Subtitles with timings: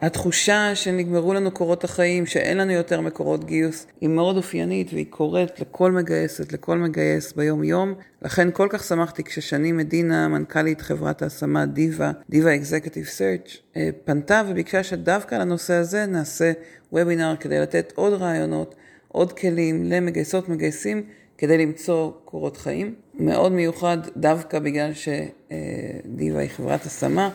[0.00, 5.60] התחושה שנגמרו לנו קורות החיים, שאין לנו יותר מקורות גיוס, היא מאוד אופיינית והיא קורית
[5.60, 7.94] לכל מגייסת, לכל מגייס ביום יום.
[8.22, 13.56] לכן כל כך שמחתי כששני מדינה, מנכ"לית חברת ההשמה דיווה, דיווה אקזקטיב סרצ',
[14.04, 16.52] פנתה וביקשה שדווקא על הנושא הזה נעשה
[16.92, 18.74] וובינר כדי לתת עוד רעיונות,
[19.08, 21.02] עוד כלים למגייסות מגייסים
[21.38, 22.94] כדי למצוא קורות חיים.
[23.14, 27.30] מאוד מיוחד דווקא בגלל שדיווה היא חברת השמה.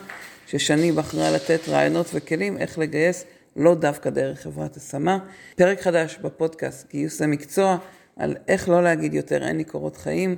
[0.46, 3.24] ששני בחרה לתת רעיונות וכלים איך לגייס
[3.56, 5.18] לא דווקא דרך חברת השמה.
[5.56, 7.76] פרק חדש בפודקאסט גיוס למקצוע
[8.16, 10.36] על איך לא להגיד יותר אין לי קורות חיים,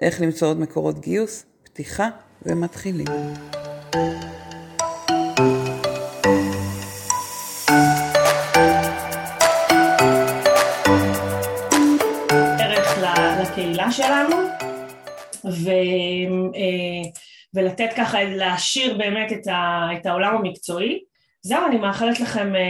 [0.00, 2.08] איך למצוא עוד מקורות גיוס, פתיחה
[2.42, 3.06] ומתחילים.
[13.90, 14.36] שלנו,
[15.44, 15.70] ו...
[17.56, 21.08] אה, ולתת ככה, להעשיר באמת את, ה, את העולם המקצועי.
[21.42, 22.60] זהו, אני מאחלת לכם אה,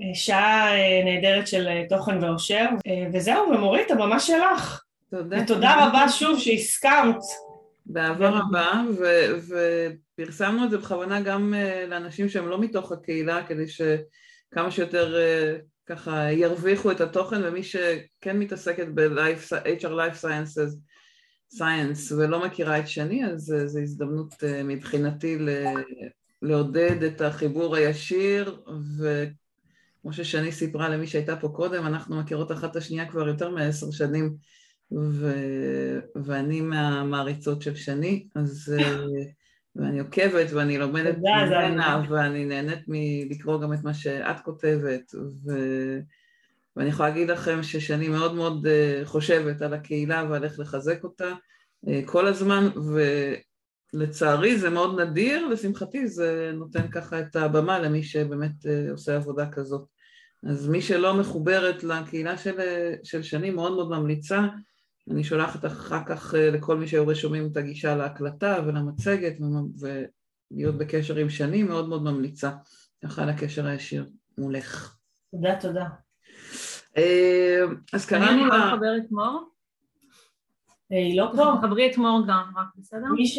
[0.00, 2.66] אה, שעה אה, נהדרת של תוכן ואושר,
[3.12, 4.82] וזהו, ומורית, הבמה שלך.
[5.10, 5.36] תודה.
[5.42, 7.20] ותודה רבה שוב שהסכמת.
[7.86, 8.82] באהבה רבה,
[10.18, 11.54] ופרסמנו את זה בכוונה גם
[11.88, 15.16] לאנשים שהם לא מתוך הקהילה, כדי שכמה שיותר
[15.86, 20.76] ככה ירוויחו את התוכן, ומי שכן מתעסקת ב-HR Life Sciences,
[21.56, 25.38] סייאנס ולא מכירה את שני, אז זו הזדמנות אה, מבחינתי
[26.42, 28.60] לעודד את החיבור הישיר,
[28.98, 33.90] וכמו ששני סיפרה למי שהייתה פה קודם, אנחנו מכירות אחת את השנייה כבר יותר מעשר
[33.90, 34.34] שנים,
[34.92, 35.34] ו...
[36.24, 38.76] ואני מהמעריצות של שני, אז...
[38.78, 39.04] אה,
[39.76, 45.52] ואני עוקבת ואני לומדת ממנה ואני נהנית מלקרוא גם את מה שאת כותבת ו...
[46.76, 51.32] ואני יכולה להגיד לכם ששני מאוד מאוד אה, חושבת על הקהילה ועל איך לחזק אותה
[51.88, 52.68] אה, כל הזמן,
[53.94, 59.50] ולצערי זה מאוד נדיר, לשמחתי זה נותן ככה את הבמה למי שבאמת אה, עושה עבודה
[59.50, 59.88] כזאת.
[60.48, 62.54] אז מי שלא מחוברת לקהילה של,
[63.02, 64.40] של שני מאוד מאוד ממליצה,
[65.10, 69.34] אני שולחת אחר כך לכל מי שהיו רשומים את הגישה להקלטה ולמצגת
[69.80, 72.50] ולהיות בקשר עם שני, מאוד מאוד ממליצה
[73.04, 74.96] ככה לקשר הישיר מולך.
[75.32, 76.03] תודה, תודה.
[76.96, 77.60] אה,
[77.92, 78.32] אז קראנו לה...
[78.32, 79.50] אני יכולה לחבר את מור?
[80.92, 81.54] אה, היא לא פה.
[81.62, 83.06] חברי את מור גם, רק בסדר?
[83.16, 83.38] מי ש...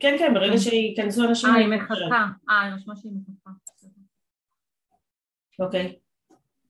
[0.00, 1.50] כן, כן, ברגע שייכנסו אנשים...
[1.50, 2.26] אה, היא מחכה.
[2.50, 3.50] אה, היא רשמה שהיא מחכה.
[5.58, 5.96] אוקיי.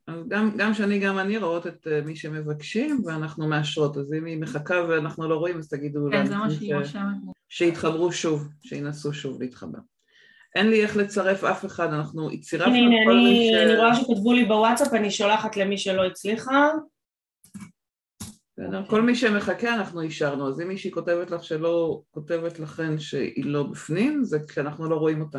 [0.07, 4.41] אז גם, גם שאני גם אני רואות את מי שמבקשים ואנחנו מאשרות, אז אם היא
[4.41, 7.03] מחכה ואנחנו לא רואים אז תגידו כן, זה מה שהיא רושמת.
[7.49, 9.79] שיתחברו שוב, שינסו שוב להתחבר.
[10.57, 12.75] אין לי איך לצרף אף אחד, אנחנו צירפנו
[13.07, 13.55] כל מי ש...
[13.55, 16.71] אני רואה שכתבו לי בוואטסאפ, אני שולחת למי שלא הצליחה.
[18.59, 23.45] בסדר, כל מי שמחכה אנחנו אישרנו, אז אם מישהי כותבת לך שלא, כותבת לכן שהיא
[23.45, 25.39] לא בפנים, זה כשאנחנו לא רואים אותה,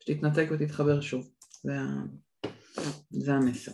[0.00, 1.30] שתתנתק ותתחבר שוב,
[1.62, 1.72] זה,
[3.10, 3.72] זה המסר.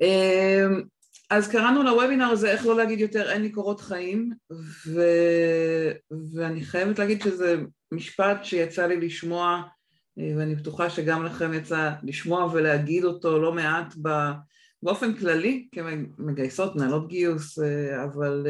[0.00, 0.82] אמ,
[1.30, 4.32] אז קראנו לוובינר הזה איך לא להגיד יותר אין לי קורות חיים
[4.86, 5.00] ו...
[6.34, 7.56] ואני חייבת להגיד שזה
[7.92, 9.62] משפט שיצא לי לשמוע
[10.16, 13.94] ואני בטוחה שגם לכם יצא לשמוע ולהגיד אותו לא מעט
[14.82, 17.58] באופן כללי כמגייסות, מנהלות גיוס
[18.04, 18.46] אבל,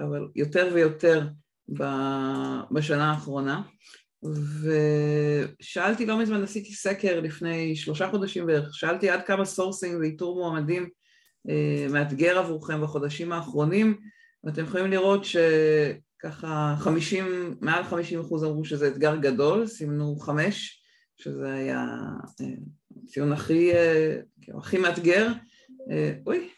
[0.00, 1.28] אבל יותר ויותר
[2.70, 3.62] בשנה האחרונה.
[4.62, 10.88] ושאלתי לא מזמן, עשיתי סקר לפני שלושה חודשים בערך, שאלתי עד כמה סורסינג ואיתור מועמדים
[11.48, 13.98] אה, מאתגר עבורכם בחודשים האחרונים,
[14.44, 15.24] ואתם יכולים לראות
[16.18, 20.82] שככה 50, מעל 50 אחוז אמרו שזה אתגר גדול, סימנו חמש,
[21.16, 21.86] שזה היה
[22.40, 22.46] אה,
[23.04, 25.28] הציון הכי, אה, כאילו, הכי מאתגר,
[26.26, 26.48] אוי,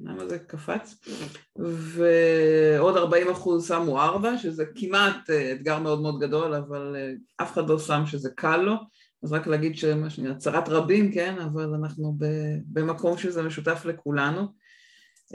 [0.00, 0.94] למה זה קפץ?
[1.56, 6.96] ועוד 40 אחוז שמו ארבע, שזה כמעט אתגר מאוד מאוד גדול, אבל
[7.36, 8.74] אף אחד לא שם שזה קל לו.
[9.22, 12.16] אז רק להגיד שמה שנראה, צרת רבים, כן, אבל אנחנו
[12.66, 14.48] במקום שזה משותף לכולנו.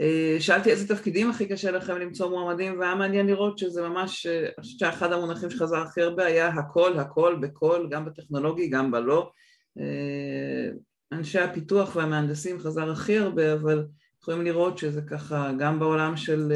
[0.00, 4.38] אה, שאלתי איזה תפקידים הכי קשה לכם למצוא מועמדים, והיה מעניין לראות שזה ממש, אה,
[4.38, 9.30] אני חושבת שאחד המונחים שחזר הכי הרבה היה הכל, הכל, בכל, גם בטכנולוגי, גם בלא.
[9.78, 10.70] אה,
[11.12, 13.86] אנשי הפיתוח והמהנדסים חזר הכי הרבה, אבל
[14.22, 16.52] יכולים לראות שזה ככה גם בעולם של,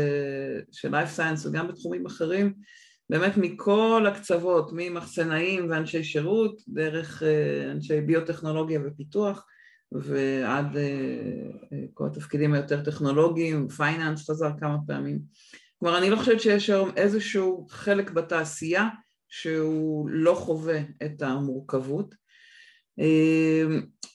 [0.73, 2.53] של science וגם בתחומים אחרים,
[3.11, 7.23] באמת מכל הקצוות, ממחסנאים ואנשי שירות, דרך
[7.71, 9.47] אנשי ביוטכנולוגיה ופיתוח,
[9.93, 10.83] ועד אה,
[11.73, 15.19] אה, כל התפקידים היותר טכנולוגיים, פייננס חזר כמה פעמים.
[15.79, 18.89] כלומר, אני לא חושבת שיש היום איזשהו חלק בתעשייה
[19.29, 22.15] שהוא לא חווה את המורכבות.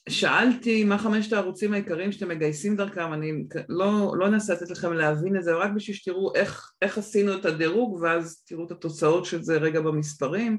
[0.10, 3.32] שאלתי מה חמשת הערוצים העיקריים שאתם מגייסים דרכם, אני
[3.70, 7.46] לא, לא אנסה לתת לכם להבין את זה, רק בשביל שתראו איך, איך עשינו את
[7.46, 10.58] הדירוג ואז תראו את התוצאות של זה רגע במספרים.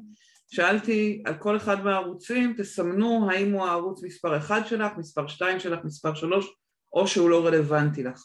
[0.50, 5.84] שאלתי על כל אחד מהערוצים, תסמנו האם הוא הערוץ מספר 1 שלך, מספר 2 שלך,
[5.84, 6.46] מספר 3,
[6.92, 8.24] או שהוא לא רלוונטי לך.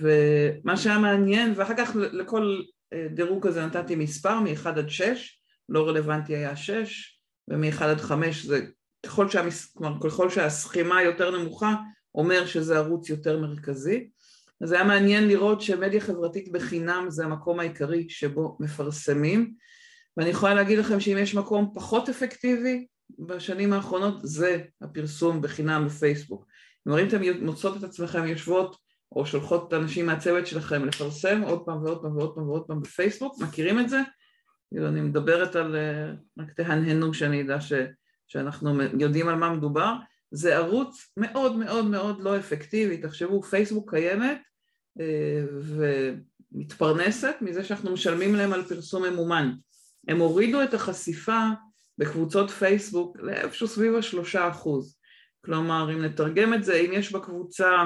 [0.00, 2.62] ומה שהיה מעניין, ואחר כך לכל
[2.92, 8.44] אה, דירוג כזה נתתי מספר מ-1 עד 6, לא רלוונטי היה 6, ומ-1 עד 5
[8.46, 8.66] זה
[9.06, 9.72] ככל, שהמס...
[9.74, 11.74] כלומר, ככל שהסכימה יותר נמוכה
[12.14, 14.08] אומר שזה ערוץ יותר מרכזי.
[14.60, 19.54] אז היה מעניין לראות שמדיה חברתית בחינם זה המקום העיקרי שבו מפרסמים,
[20.16, 22.86] ואני יכולה להגיד לכם שאם יש מקום פחות אפקטיבי
[23.18, 26.46] בשנים האחרונות זה הפרסום בחינם בפייסבוק.
[26.84, 28.76] כלומר אם אתם מוצאות את עצמכם יושבות
[29.16, 32.80] או שולחות את האנשים מהצוות שלכם לפרסם עוד פעם ועוד פעם ועוד פעם ועוד פעם
[32.80, 34.00] בפייסבוק, מכירים את זה?
[34.68, 37.72] כאילו אני מדברת על, אה, רק תהנהנו שאני אדע ש,
[38.28, 39.94] שאנחנו יודעים על מה מדובר,
[40.30, 44.38] זה ערוץ מאוד מאוד מאוד לא אפקטיבי, תחשבו פייסבוק קיימת
[45.00, 45.44] אה,
[46.54, 49.52] ומתפרנסת מזה שאנחנו משלמים להם על פרסום ממומן,
[50.08, 51.40] הם הורידו את החשיפה
[51.98, 54.98] בקבוצות פייסבוק לאיפשהו סביב השלושה אחוז,
[55.44, 57.84] כלומר אם נתרגם את זה, אם יש בקבוצה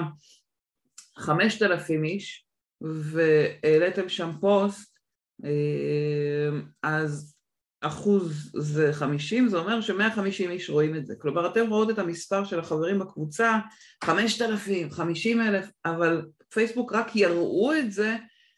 [1.18, 2.46] חמשת אלפים איש
[2.80, 4.96] והעליתם שם פוסט
[5.44, 7.36] אה, אז
[7.80, 11.14] אחוז זה חמישים, זה אומר שמאה חמישים איש רואים את זה.
[11.18, 13.58] כלומר, אתם רואות את המספר של החברים בקבוצה,
[14.04, 18.16] חמשת אלפים, חמישים אלף, אבל פייסבוק רק יראו את זה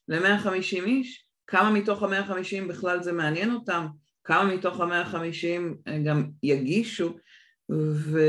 [0.08, 3.86] למאה חמישים איש, כמה מתוך המאה חמישים בכלל זה מעניין אותם,
[4.24, 7.16] כמה מתוך המאה חמישים גם יגישו,
[7.72, 8.20] ו...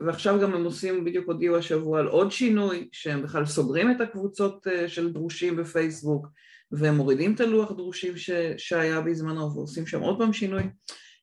[0.00, 4.66] ועכשיו גם הם עושים, בדיוק הודיעו השבוע על עוד שינוי, שהם בכלל סוגרים את הקבוצות
[4.66, 6.26] אה, של דרושים בפייסבוק,
[6.72, 8.30] והם מורידים את הלוח דרושים ש...
[8.56, 10.62] שהיה בזמנו ועושים שם עוד פעם שינוי.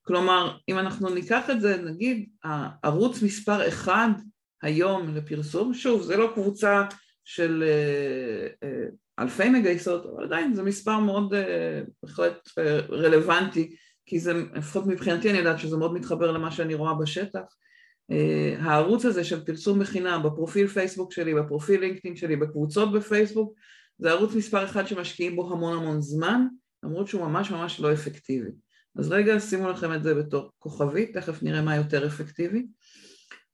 [0.01, 4.09] כלומר, אם אנחנו ניקח את זה, נגיד, הערוץ מספר אחד
[4.62, 6.83] היום לפרסום, שוב, זה לא קבוצה
[7.25, 8.86] של אה, אה,
[9.19, 11.33] אלפי מגייסות, אבל עדיין זה מספר מאוד
[12.03, 12.49] בהחלט
[12.89, 13.75] רלוונטי
[14.07, 17.55] כי זה, לפחות מבחינתי אני יודעת שזה מאוד מתחבר למה שאני רואה בשטח.
[18.11, 23.53] Uh, הערוץ הזה של פרסום בחינם בפרופיל פייסבוק שלי, בפרופיל לינקדאין שלי, בקבוצות בפייסבוק,
[23.99, 26.47] זה ערוץ מספר אחד שמשקיעים בו המון המון זמן,
[26.83, 28.49] למרות שהוא ממש ממש לא אפקטיבי.
[28.97, 32.67] אז רגע שימו לכם את זה בתור כוכבית, תכף נראה מה יותר אפקטיבי.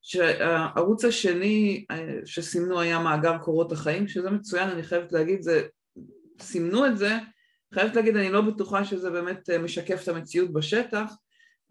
[0.04, 5.62] שהערוץ השני אה, שסימנו היה מאגר קורות החיים, שזה מצוין, אני חייבת להגיד, זה,
[6.40, 7.18] סימנו את זה
[7.74, 11.14] חייבת להגיד, אני לא בטוחה שזה באמת אה, משקף את המציאות בשטח,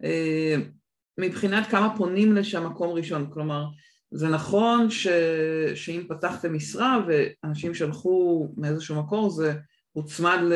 [0.03, 0.55] אה,
[1.17, 3.65] מבחינת כמה פונים לשם מקום ראשון, כלומר
[4.11, 5.07] זה נכון ש...
[5.75, 9.53] שאם פתחתם משרה ואנשים שלחו מאיזשהו מקור זה
[9.91, 10.53] הוצמד ל...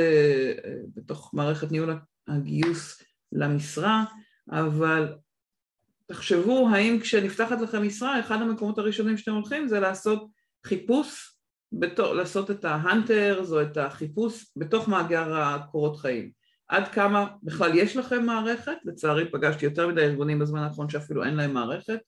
[0.95, 3.01] בתוך מערכת ניהול הגיוס
[3.31, 4.03] למשרה,
[4.51, 5.13] אבל
[6.07, 10.27] תחשבו האם כשנפתחת לכם משרה אחד המקומות הראשונים שאתם הולכים זה לעשות
[10.65, 11.37] חיפוש
[11.71, 16.31] בתור, לעשות את ההאנטרס או את החיפוש בתוך מאגר הקורות חיים.
[16.67, 18.77] עד כמה בכלל יש לכם מערכת?
[18.85, 21.99] לצערי פגשתי יותר מדי ארגונים בזמן האחרון שאפילו אין להם מערכת.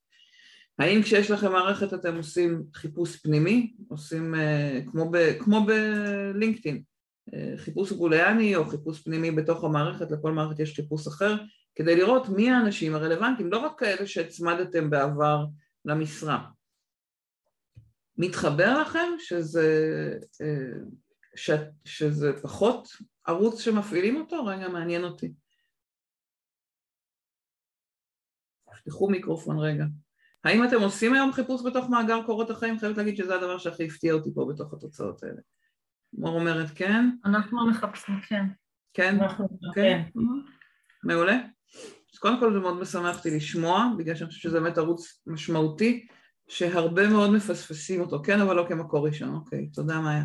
[0.79, 3.73] האם כשיש לכם מערכת אתם עושים חיפוש פנימי?
[3.87, 6.81] עושים uh, כמו, ב, כמו בלינקדאין,
[7.29, 11.35] uh, חיפוש בוליאני או חיפוש פנימי בתוך המערכת, לכל מערכת יש חיפוש אחר,
[11.75, 15.45] כדי לראות מי האנשים הרלוונטיים, לא רק כאלה שהצמדתם בעבר
[15.85, 16.49] למשרה.
[18.17, 19.69] מתחבר לכם שזה,
[20.41, 20.79] אה,
[21.35, 21.51] ש,
[21.85, 22.87] שזה פחות
[23.27, 24.45] ערוץ שמפעילים אותו?
[24.45, 25.33] רגע, מעניין אותי.
[28.71, 29.85] תפתחו מיקרופון רגע.
[30.43, 32.79] האם אתם עושים היום חיפוש בתוך מאגר קורות החיים?
[32.79, 35.41] חייבת להגיד שזה הדבר שהכי הפתיע אותי פה בתוך התוצאות האלה.
[36.13, 37.09] מור אומרת כן?
[37.25, 38.45] אנחנו מחפשים, כן.
[38.93, 39.17] כן?
[39.75, 40.01] כן.
[41.03, 41.37] מעולה.
[42.13, 46.07] אז קודם כל זה מאוד משמח אותי לשמוע, בגלל שאני חושבת שזה באמת ערוץ משמעותי.
[46.49, 50.23] שהרבה מאוד מפספסים אותו, כן אבל לא כמקור ראשון, אוקיי, תודה מאיה.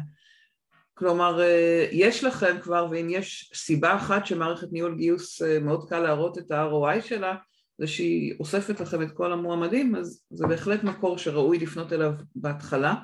[0.95, 5.99] כלומר, אה, יש לכם כבר, ואם יש סיבה אחת שמערכת ניהול גיוס אה, מאוד קל
[5.99, 7.35] להראות את ה-ROI שלה,
[7.79, 12.95] זה שהיא אוספת לכם את כל המועמדים, אז זה בהחלט מקור שראוי לפנות אליו בהתחלה.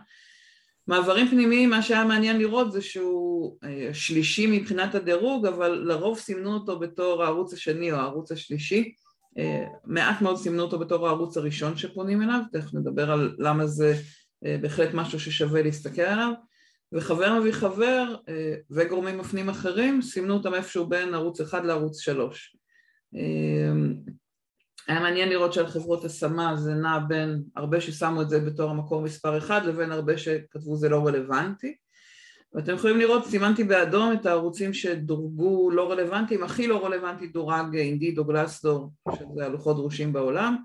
[0.90, 6.54] מעברים פנימיים, מה שהיה מעניין לראות זה שהוא אה, שלישי מבחינת הדירוג, אבל לרוב סימנו
[6.54, 8.92] אותו בתור הערוץ השני או הערוץ השלישי.
[9.38, 13.94] אה, מעט מאוד סימנו אותו בתור הערוץ הראשון שפונים אליו, תכף נדבר על למה זה
[14.44, 16.32] אה, בהחלט משהו ששווה להסתכל עליו,
[16.92, 18.14] וחבר מביא חבר
[18.70, 22.56] וגורמים מפנים אחרים סימנו אותם איפשהו בין ערוץ אחד לערוץ שלוש.
[24.90, 29.02] היה מעניין לראות שעל חברות השמה זה נע בין הרבה ששמו את זה בתור המקור
[29.02, 31.76] מספר אחד לבין הרבה שכתבו זה לא רלוונטי
[32.54, 38.18] ואתם יכולים לראות, סימנתי באדום את הערוצים שדורגו לא רלוונטיים, הכי לא רלוונטי דורג אינדיד
[38.18, 40.56] או גלסדור, שזה הלוחות דרושים בעולם,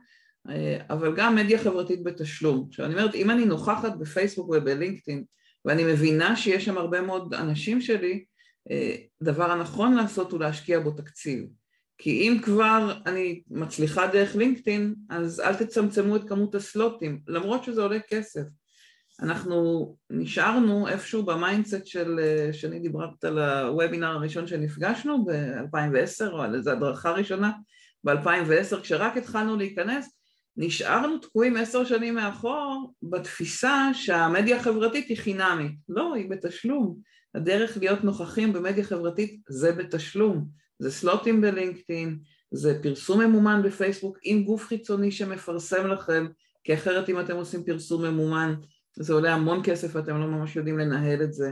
[0.90, 2.68] אבל גם מדיה חברתית בתשלום.
[2.70, 5.24] עכשיו אני אומרת, אם אני נוכחת בפייסבוק ובלינקדאין
[5.66, 8.26] ואני מבינה שיש שם הרבה מאוד אנשים שלי,
[9.24, 11.46] דבר הנכון לעשות הוא להשקיע בו תקציב.
[11.98, 17.82] כי אם כבר אני מצליחה דרך לינקדאין, אז אל תצמצמו את כמות הסלוטים, למרות שזה
[17.82, 18.44] עולה כסף.
[19.22, 22.20] אנחנו נשארנו איפשהו ב mindset של,
[22.52, 27.52] שאני דיברת על הוובינר הראשון שנפגשנו ב-2010, או על איזו הדרכה ראשונה
[28.04, 30.20] ב-2010, כשרק התחלנו להיכנס,
[30.58, 35.72] נשארנו תקועים עשר שנים מאחור בתפיסה שהמדיה החברתית היא חינמית.
[35.90, 36.98] לא, היא בתשלום.
[37.36, 40.65] הדרך להיות נוכחים במדיה חברתית זה בתשלום.
[40.80, 42.20] זה slot־ים בלינקדאין,
[42.52, 46.28] זה פרסום ממומן בפייסבוק עם גוף חיצוני שמפרסם לכם,
[46.64, 48.56] כי אחרת אם אתם עושים פרסום ממומן
[48.98, 51.52] זה עולה המון כסף ואתם לא ממש יודעים לנהל את זה.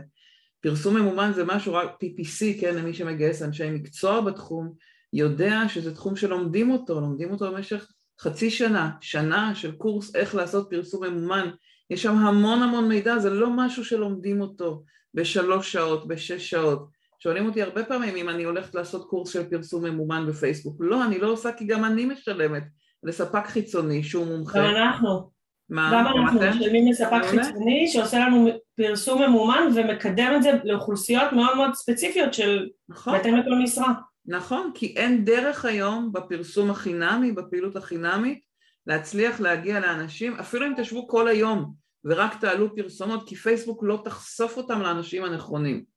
[0.61, 4.73] פרסום ממומן זה משהו רק PPC, כן, למי שמגייס אנשי מקצוע בתחום,
[5.13, 7.87] יודע שזה תחום שלומדים אותו, לומדים אותו במשך
[8.19, 11.49] חצי שנה, שנה של קורס איך לעשות פרסום ממומן,
[11.89, 16.92] יש שם המון המון מידע, זה לא משהו שלומדים אותו בשלוש שעות, בשש שעות.
[17.23, 20.77] שואלים אותי הרבה פעמים אם אני הולכת לעשות קורס של פרסום ממומן בפייסבוק.
[20.79, 22.63] לא, אני לא עושה כי גם אני משלמת
[23.03, 24.59] לספק חיצוני שהוא מומחה.
[24.59, 25.29] גם אנחנו.
[25.69, 31.57] מה, גם אנחנו משלמים לספק חיצוני שעושה לנו פרסום ממומן ומקדם את זה לאוכלוסיות מאוד
[31.57, 33.13] מאוד ספציפיות של נכון.
[33.13, 33.93] בהתאם לכל משרה.
[34.25, 38.41] נכון, כי אין דרך היום בפרסום החינמי, בפעילות החינמית,
[38.87, 41.73] להצליח להגיע לאנשים, אפילו אם תשבו כל היום
[42.05, 45.92] ורק תעלו פרסומות, כי פייסבוק לא תחשוף אותם לאנשים הנכונים.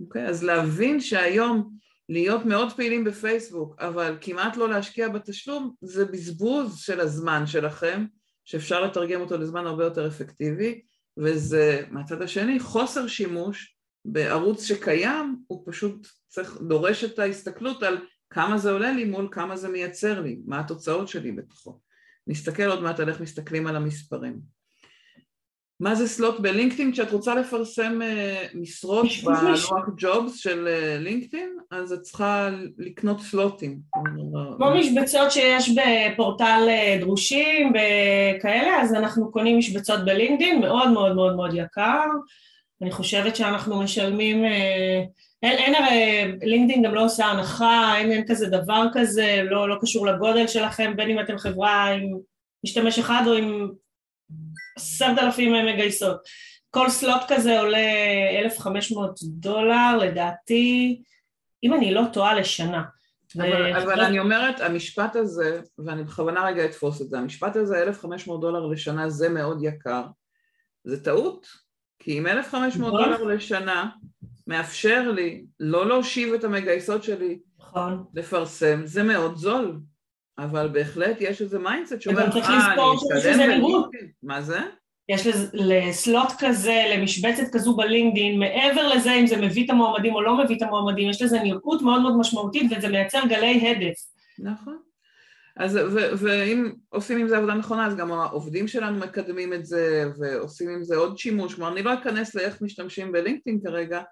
[0.00, 0.26] אוקיי?
[0.26, 1.70] אז להבין שהיום
[2.08, 8.04] להיות מאוד פעילים בפייסבוק, אבל כמעט לא להשקיע בתשלום, זה בזבוז של הזמן שלכם,
[8.44, 10.80] שאפשר לתרגם אותו לזמן הרבה יותר אפקטיבי,
[11.18, 17.98] וזה מהצד השני חוסר שימוש בערוץ שקיים, הוא פשוט צריך, דורש את ההסתכלות על
[18.30, 21.80] כמה זה עולה לי מול כמה זה מייצר לי, מה התוצאות שלי בתוכו.
[22.26, 24.55] נסתכל עוד מעט על איך מסתכלים על המספרים.
[25.80, 26.92] מה זה סלוט בלינקדאין?
[26.92, 33.78] כשאת רוצה לפרסם uh, משרות בלוח ג'ובס של uh, לינקדאין, אז את צריכה לקנות סלוטים.
[34.56, 41.36] כמו משבצות שיש בפורטל uh, דרושים וכאלה, אז אנחנו קונים משבצות בלינקדאין, מאוד מאוד מאוד
[41.36, 42.04] מאוד יקר.
[42.82, 44.44] אני חושבת שאנחנו משלמים,
[45.42, 49.76] אין, אין הרי, לינקדאין גם לא עושה הנחה, אין, אין כזה דבר כזה, לא, לא
[49.80, 52.18] קשור לגודל שלכם, בין אם אתם חברה עם
[52.64, 53.68] משתמש אחד או עם
[54.76, 56.20] עשרת אלפים מגייסות.
[56.70, 57.78] כל סלוט כזה עולה
[58.44, 61.02] 1,500 דולר לדעתי,
[61.64, 62.82] אם אני לא טועה לשנה.
[63.36, 63.82] אבל, ו...
[63.82, 68.66] אבל אני אומרת, המשפט הזה, ואני בכוונה רגע אתפוס את זה, המשפט הזה 1,500 דולר
[68.66, 70.02] לשנה זה מאוד יקר,
[70.84, 71.46] זה טעות,
[71.98, 73.04] כי אם 1,500 נכון.
[73.04, 73.88] דולר לשנה
[74.46, 78.04] מאפשר לי לא להושיב את המגייסות שלי נכון.
[78.14, 79.80] לפרסם, זה מאוד זול.
[80.38, 82.40] אבל בהחלט יש איזה mindset שאומר, אה, אני
[83.18, 84.58] אשתלם בלינקדאין, מה זה?
[85.08, 90.44] יש לסלוט כזה, למשבצת כזו בלינקדאין, מעבר לזה אם זה מביא את המועמדים או לא
[90.44, 93.94] מביא את המועמדים, יש לזה נראות מאוד מאוד משמעותית וזה מייצר גלי הדף.
[94.38, 94.78] נכון.
[95.56, 95.78] אז
[96.18, 100.84] ואם עושים עם זה עבודה נכונה, אז גם העובדים שלנו מקדמים את זה ועושים עם
[100.84, 101.54] זה עוד שימוש.
[101.54, 104.02] כלומר, אני לא אכנס לאיך משתמשים בלינקדאין כרגע,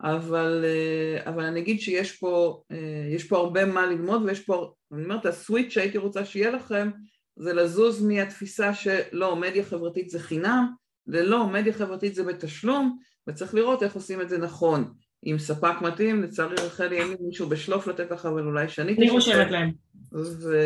[0.00, 5.04] אבל, אה, אבל אני אגיד שיש פה, אה, פה הרבה מה ללמוד ויש פה, אני
[5.04, 6.90] אומרת, הסוויץ' שהייתי רוצה שיהיה לכם
[7.36, 10.72] זה לזוז מהתפיסה שלא, מדיה חברתית זה חינם,
[11.06, 14.92] ללא, מדיה חברתית זה בתשלום, וצריך לראות איך עושים את זה נכון.
[15.24, 19.02] עם ספק מתאים, לצערי רחלי אין לי מישהו בשלוף לתת לך, אבל אולי שאני תשתף.
[19.02, 19.72] אני רושמת להם.
[20.12, 20.56] ו,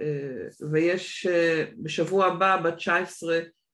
[0.00, 1.26] אה, ויש
[1.82, 3.22] בשבוע הבא, ב-19,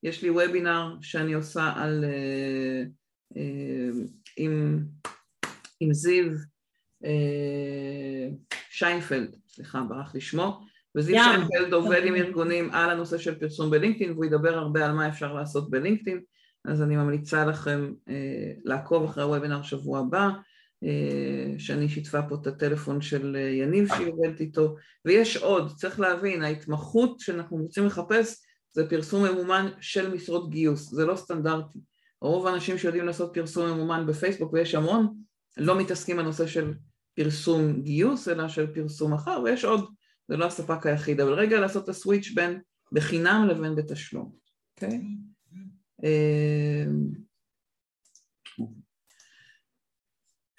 [0.02, 2.04] יש לי וובינר שאני עושה על...
[5.82, 6.24] עם, זיו
[7.04, 8.28] אה,
[8.70, 10.60] שיינפלד, סליחה, ברח לי שמו,
[10.94, 11.24] וזיו yeah.
[11.24, 15.32] שיינפלד עובד עם ארגונים על הנושא של פרסום בלינקדאין, והוא ידבר הרבה על מה אפשר
[15.32, 16.20] לעשות בלינקדאין,
[16.64, 20.28] אז אני ממליצה לכם אה, לעקוב אחרי הוובינר שבוע הבא,
[20.84, 26.42] אה, שאני שיתפה פה את הטלפון של יניב שהיא עובדת איתו, ויש עוד, צריך להבין,
[26.42, 31.78] ההתמחות שאנחנו רוצים לחפש זה פרסום ממומן של משרות גיוס, זה לא סטנדרטי.
[32.20, 35.14] רוב האנשים שיודעים לעשות פרסום ממומן בפייסבוק, ויש המון,
[35.56, 36.74] לא מתעסקים בנושא של
[37.14, 39.94] פרסום גיוס, אלא של פרסום אחר, ויש עוד,
[40.28, 42.60] זה לא הספק היחיד, אבל רגע לעשות את הסוויץ' בין
[42.92, 44.32] בחינם לבין בתשלום,
[44.76, 45.00] אוקיי?
[46.02, 47.08] אמ,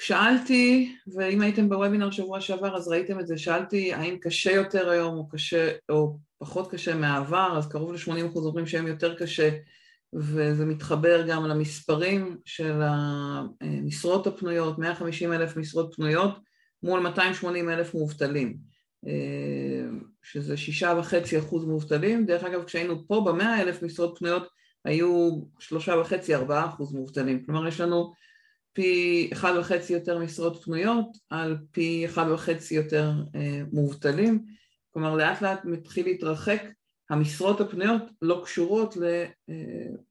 [0.02, 5.18] שאלתי, ואם הייתם בוובינר שבוע שעבר אז ראיתם את זה, שאלתי האם קשה יותר היום
[5.18, 9.50] או קשה או פחות קשה מהעבר, אז קרוב ל-80% אומרים שהם יותר קשה
[10.15, 16.39] וזה מתחבר גם למספרים של המשרות הפנויות, 150 אלף משרות פנויות
[16.84, 18.58] מול 280 אלף מובטלים,
[20.24, 24.48] שזה שישה וחצי אחוז מובטלים, דרך אגב כשהיינו פה במאה אלף משרות פנויות
[24.86, 28.13] היו שלושה וחצי, ארבעה אחוז מובטלים, כלומר יש לנו
[28.74, 34.46] פי אחד וחצי יותר משרות פנויות, על פי אחד וחצי יותר אה, מובטלים,
[34.93, 36.63] כלומר לאט לאט מתחיל להתרחק,
[37.13, 39.25] המשרות הפנויות לא קשורות אה,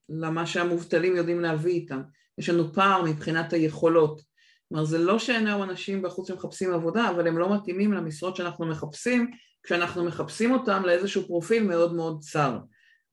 [0.09, 2.03] למה שהמובטלים יודעים להביא איתם,
[2.39, 4.23] יש לנו פער מבחינת היכולות,
[4.69, 8.67] כלומר זה לא שאין היום אנשים בחוץ שמחפשים עבודה, אבל הם לא מתאימים למשרות שאנחנו
[8.67, 9.31] מחפשים,
[9.63, 12.59] כשאנחנו מחפשים אותם לאיזשהו פרופיל מאוד מאוד צר.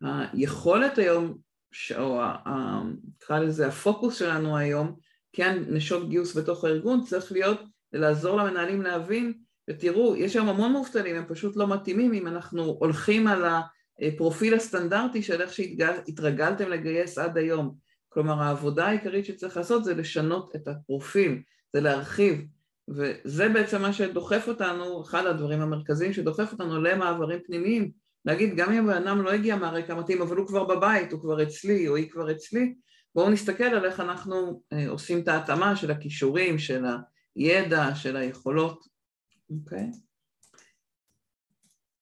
[0.01, 1.37] היכולת היום,
[1.97, 2.21] או
[3.15, 4.95] נקרא לזה הפוקוס שלנו היום,
[5.33, 7.61] כן, נשות גיוס בתוך הארגון, צריך להיות
[7.93, 9.33] לעזור למנהלים להבין,
[9.69, 13.45] ותראו, יש היום המון מובטלים, הם פשוט לא מתאימים אם אנחנו הולכים על
[14.01, 17.75] הפרופיל הסטנדרטי של איך שהתרגלתם לגייס עד היום.
[18.09, 21.41] כלומר, העבודה העיקרית שצריך לעשות זה לשנות את הפרופיל,
[21.73, 22.41] זה להרחיב,
[22.89, 27.91] וזה בעצם מה שדוחף אותנו, אחד הדברים המרכזיים שדוחף אותנו למעברים פנימיים,
[28.25, 31.87] להגיד גם אם הבן לא הגיע מהרקע המתאים אבל הוא כבר בבית, הוא כבר אצלי
[31.87, 32.73] או היא כבר אצלי,
[33.15, 36.85] בואו נסתכל על איך אנחנו אה, עושים את ההתאמה של הכישורים, של
[37.35, 38.85] הידע, של היכולות,
[39.49, 39.91] אוקיי?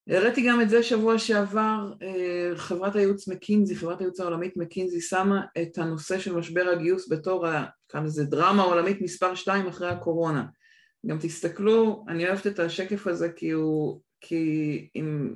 [0.09, 5.41] הראיתי גם את זה שבוע שעבר, אה, חברת הייעוץ מקינזי, חברת הייעוץ העולמית מקינזי שמה
[5.61, 7.45] את הנושא של משבר הגיוס בתור,
[7.89, 10.45] כאן זה דרמה עולמית מספר שתיים אחרי הקורונה.
[11.05, 15.33] גם תסתכלו, אני אוהבת את השקף הזה כי הוא, כי אם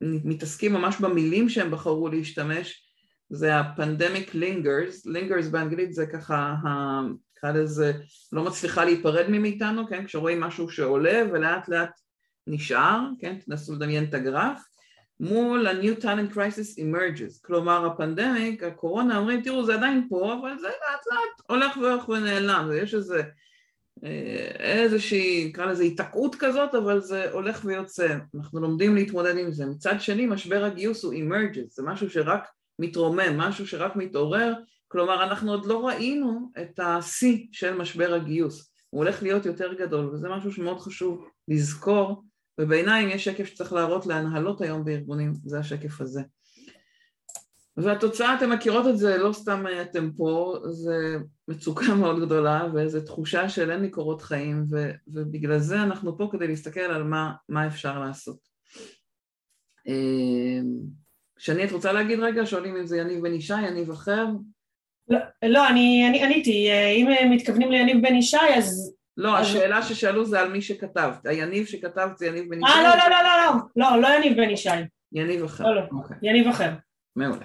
[0.00, 2.84] מתעסקים ממש במילים שהם בחרו להשתמש,
[3.30, 6.54] זה ה-pandemic lingers, lingers באנגלית זה ככה,
[7.36, 7.92] נקרא לזה,
[8.32, 11.90] לא מצליחה להיפרד מאיתנו, כן, כשרואים משהו שעולה ולאט לאט
[12.46, 14.68] נשאר, כן, תנסו לדמיין את הגרף,
[15.20, 20.66] מול ה-new talent crisis emerges, כלומר הפנדמיק, הקורונה, אומרים תראו זה עדיין פה, אבל זה
[20.66, 23.22] לאט לאט הולך והולך ונעלם, ויש איזה
[24.04, 29.66] אה, איזושהי, נקרא לזה היתקעות כזאת, אבל זה הולך ויוצא, אנחנו לומדים להתמודד עם זה.
[29.66, 32.48] מצד שני, משבר הגיוס הוא emerges, זה משהו שרק
[32.78, 34.52] מתרומם, משהו שרק מתעורר,
[34.88, 40.06] כלומר אנחנו עוד לא ראינו את השיא של משבר הגיוס, הוא הולך להיות יותר גדול,
[40.06, 42.22] וזה משהו שמאוד חשוב לזכור,
[42.60, 46.22] ובעיניי אם יש שקף שצריך להראות להנהלות היום בארגונים, זה השקף הזה.
[47.76, 51.16] והתוצאה, אתם מכירות את זה, לא סתם אתם פה, זה
[51.48, 56.28] מצוקה מאוד גדולה ואיזו תחושה של אין לי קורות חיים ו, ובגלל זה אנחנו פה
[56.32, 58.38] כדי להסתכל על מה, מה אפשר לעשות.
[59.86, 61.04] אמ,
[61.38, 62.46] שני, את רוצה להגיד רגע?
[62.46, 64.26] שואלים אם זה יניב בן ישי, יניב אחר?
[65.08, 68.94] לא, לא אני, אני עניתי, אם מתכוונים ליניב בן ישי אז...
[69.16, 69.46] לא, אז...
[69.46, 72.72] השאלה ששאלו זה על מי שכתבת, היניב שכתבת זה יניב בן ישי?
[72.72, 74.68] אה, לא, לא, לא, לא, לא, לא, לא יניב בן ישי.
[75.12, 75.64] יניב אחר.
[75.64, 75.82] לא, לא.
[75.92, 76.16] אוקיי.
[76.22, 76.70] יניב אחר.
[77.16, 77.44] מעולה.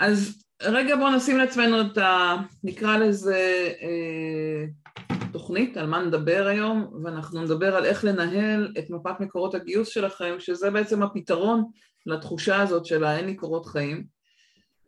[0.00, 2.36] אז רגע בואו נשים לעצמנו את ה...
[2.64, 4.64] נקרא לזה אה,
[5.32, 10.34] תוכנית, על מה נדבר היום, ואנחנו נדבר על איך לנהל את מפת מקורות הגיוס שלכם,
[10.38, 11.64] שזה בעצם הפתרון
[12.06, 14.19] לתחושה הזאת של האין לי קורות חיים.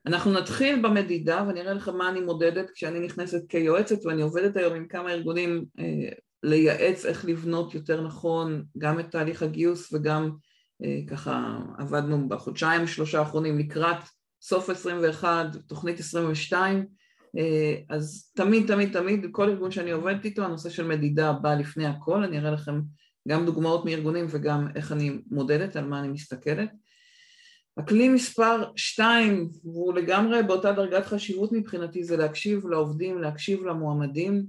[0.06, 4.74] אנחנו נתחיל במדידה ואני אראה לכם מה אני מודדת כשאני נכנסת כיועצת ואני עובדת היום
[4.74, 6.08] עם כמה ארגונים אה,
[6.42, 10.30] לייעץ איך לבנות יותר נכון גם את תהליך הגיוס וגם
[10.84, 13.96] אה, ככה עבדנו בחודשיים שלושה האחרונים לקראת
[14.42, 16.86] סוף 21, תוכנית 22,
[17.38, 21.86] אה, אז תמיד תמיד תמיד כל ארגון שאני עובדת איתו הנושא של מדידה בא לפני
[21.86, 22.80] הכל, אני אראה לכם
[23.28, 26.70] גם דוגמאות מארגונים וגם איך אני מודדת, על מה אני מסתכלת.
[27.76, 34.46] הכלי מספר 2 והוא לגמרי באותה דרגת חשיבות מבחינתי זה להקשיב לעובדים, להקשיב למועמדים.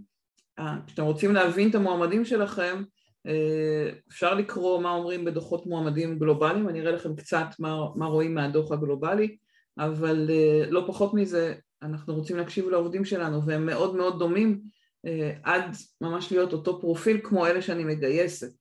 [0.59, 2.83] אה, כשאתם רוצים להבין את המועמדים שלכם
[3.27, 8.35] אה, אפשר לקרוא מה אומרים בדוחות מועמדים גלובליים, אני אראה לכם קצת מה, מה רואים
[8.35, 9.37] מהדוח הגלובלי
[9.77, 14.61] אבל אה, לא פחות מזה אנחנו רוצים להקשיב לעובדים שלנו והם מאוד מאוד דומים
[15.43, 18.51] עד ממש להיות אותו פרופיל כמו אלה שאני מגייסת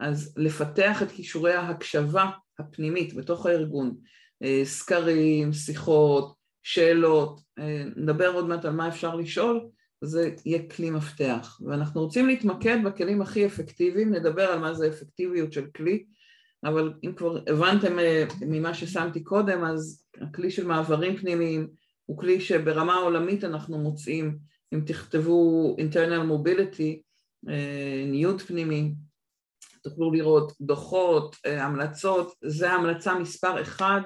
[0.00, 3.96] אז לפתח את כישורי ההקשבה הפנימית בתוך הארגון
[4.42, 7.40] אה, סקרים, שיחות, שאלות,
[7.96, 9.68] נדבר עוד מעט על מה אפשר לשאול
[10.04, 11.58] זה יהיה כלי מפתח.
[11.66, 16.04] ואנחנו רוצים להתמקד בכלים הכי אפקטיביים, נדבר על מה זה אפקטיביות של כלי
[16.64, 17.96] אבל אם כבר הבנתם
[18.40, 21.68] ממה ששמתי קודם אז הכלי של מעברים פנימיים
[22.06, 24.38] הוא כלי שברמה העולמית אנחנו מוצאים,
[24.74, 27.00] אם תכתבו internal mobility,
[27.48, 28.94] אה, ניוד פנימי,
[29.82, 34.00] תוכלו לראות דוחות, אה, המלצות, זה המלצה מספר אחד,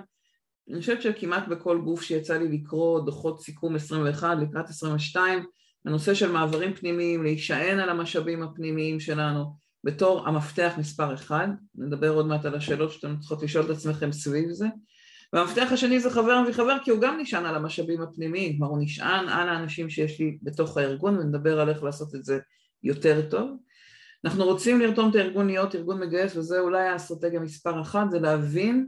[0.70, 5.44] אני חושבת שכמעט בכל גוף שיצא לי לקרוא דוחות סיכום 21 לקראת 22,
[5.86, 12.26] הנושא של מעברים פנימיים, להישען על המשאבים הפנימיים שלנו בתור המפתח מספר אחד, נדבר עוד
[12.26, 14.66] מעט על השאלות שאתם צריכות לשאול את עצמכם סביב זה,
[15.32, 18.82] והמפתח השני זה חבר מביא חבר כי הוא גם נשען על המשאבים הפנימיים, כלומר הוא
[18.82, 22.38] נשען על האנשים שיש לי בתוך הארגון ונדבר על איך לעשות את זה
[22.82, 23.50] יותר טוב.
[24.24, 28.86] אנחנו רוצים לרתום את הארגון להיות ארגון מגייס וזה אולי האסטרטגיה מספר אחת, זה להבין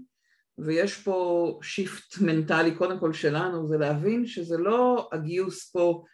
[0.59, 6.05] ויש פה shift מנטלי קודם כל שלנו, זה להבין שזה לא הגיוס פה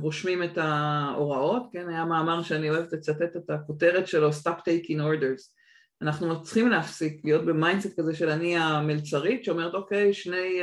[0.00, 5.54] רושמים את ההוראות, כן, היה מאמר שאני אוהבת לצטט את הכותרת שלו, Stop Taking Orders.
[6.02, 10.60] אנחנו צריכים להפסיק להיות ב mindset כזה של אני המלצרית שאומרת אוקיי, שני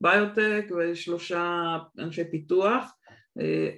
[0.00, 2.92] ביוטק ושלושה אנשי פיתוח,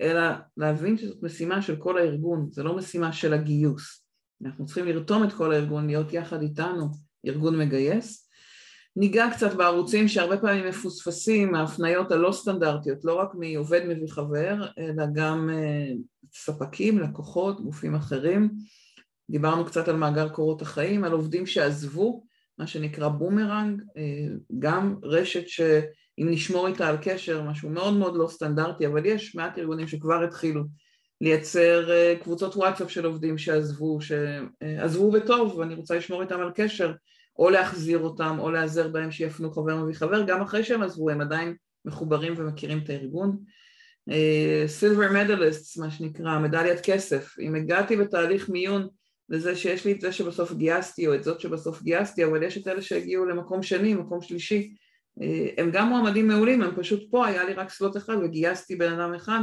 [0.00, 0.22] אלא
[0.56, 4.04] להבין שזאת משימה של כל הארגון, זה לא משימה של הגיוס.
[4.44, 6.88] אנחנו צריכים לרתום את כל הארגון, להיות יחד איתנו,
[7.26, 8.28] ארגון מגייס.
[8.96, 15.04] ניגע קצת בערוצים שהרבה פעמים מפוספסים, ההפניות הלא סטנדרטיות, לא רק מעובד מביא חבר, אלא
[15.14, 15.92] גם אה,
[16.34, 18.50] ספקים, לקוחות, גופים אחרים.
[19.30, 22.24] דיברנו קצת על מאגר קורות החיים, על עובדים שעזבו,
[22.58, 24.26] מה שנקרא בומרנג, אה,
[24.58, 25.48] גם רשת
[26.16, 30.24] שאם נשמור איתה על קשר, משהו מאוד מאוד לא סטנדרטי, אבל יש מעט ארגונים שכבר
[30.24, 30.62] התחילו
[31.20, 36.92] לייצר אה, קבוצות וואטסאפ של עובדים שעזבו, שעזבו בטוב ואני רוצה לשמור איתם על קשר,
[37.38, 41.20] או להחזיר אותם או להיעזר בהם שיפנו חבר מביא חבר, גם אחרי שהם עזבו הם
[41.20, 43.38] עדיין מחוברים ומכירים את הארגון.
[44.66, 47.38] סילבר uh, מדליסט, מה שנקרא, מדליית כסף.
[47.40, 48.88] אם הגעתי בתהליך מיון
[49.28, 52.68] לזה שיש לי את זה שבסוף גייסתי או את זאת שבסוף גייסתי, אבל יש את
[52.68, 54.74] אלה שהגיעו למקום שני, מקום שלישי,
[55.56, 59.14] הם גם מועמדים מעולים, הם פשוט פה, היה לי רק סלוט אחד וגייסתי בן אדם
[59.14, 59.40] אחד,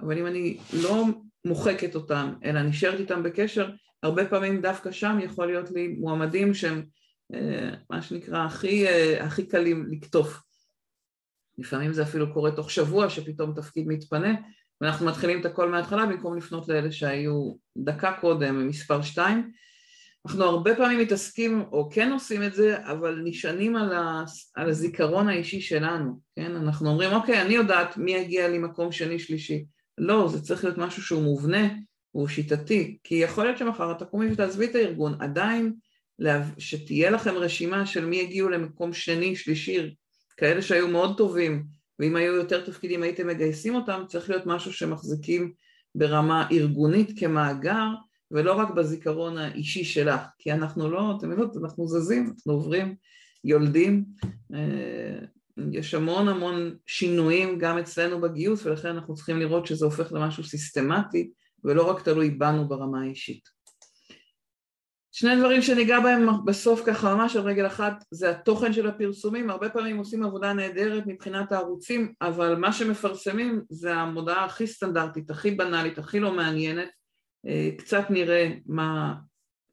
[0.00, 1.04] אבל אם אני לא
[1.44, 3.70] מוחקת אותם, אלא נשארת איתם בקשר,
[4.02, 6.82] הרבה פעמים דווקא שם יכול להיות לי מועמדים שהם
[7.34, 10.40] אה, מה שנקרא הכי, אה, הכי קלים לקטוף.
[11.58, 14.34] לפעמים זה אפילו קורה תוך שבוע שפתאום תפקיד מתפנה
[14.80, 19.52] ואנחנו מתחילים את הכל מההתחלה במקום לפנות לאלה שהיו דקה קודם מספר שתיים.
[20.28, 25.28] אנחנו הרבה פעמים מתעסקים או כן עושים את זה אבל נשענים על, ה, על הזיכרון
[25.28, 26.56] האישי שלנו, כן?
[26.56, 29.64] אנחנו אומרים אוקיי אני יודעת מי יגיע לי מקום שני שלישי
[29.98, 31.68] לא, זה צריך להיות משהו שהוא מובנה,
[32.10, 35.72] הוא שיטתי, כי יכול להיות שמחר תקומי ותעזבי את הארגון, עדיין
[36.58, 39.94] שתהיה לכם רשימה של מי הגיעו למקום שני, שלישי,
[40.36, 41.64] כאלה שהיו מאוד טובים,
[41.98, 45.52] ואם היו יותר תפקידים הייתם מגייסים אותם, צריך להיות משהו שמחזיקים
[45.94, 47.86] ברמה ארגונית כמאגר,
[48.30, 52.94] ולא רק בזיכרון האישי שלך, כי אנחנו לא, אתם יודעות, אנחנו זזים, אנחנו עוברים,
[53.44, 54.04] יולדים,
[54.54, 55.18] אה,
[55.72, 61.30] יש המון המון שינויים גם אצלנו בגיוס, ולכן אנחנו צריכים לראות שזה הופך למשהו סיסטמטי,
[61.64, 63.58] ולא רק תלוי בנו ברמה האישית.
[65.12, 69.70] שני דברים שניגע בהם בסוף ככה ממש על רגל אחת זה התוכן של הפרסומים, הרבה
[69.70, 75.98] פעמים עושים עבודה נהדרת מבחינת הערוצים אבל מה שמפרסמים זה המודעה הכי סטנדרטית, הכי בנאלית,
[75.98, 76.88] הכי לא מעניינת
[77.78, 79.14] קצת נראה מה,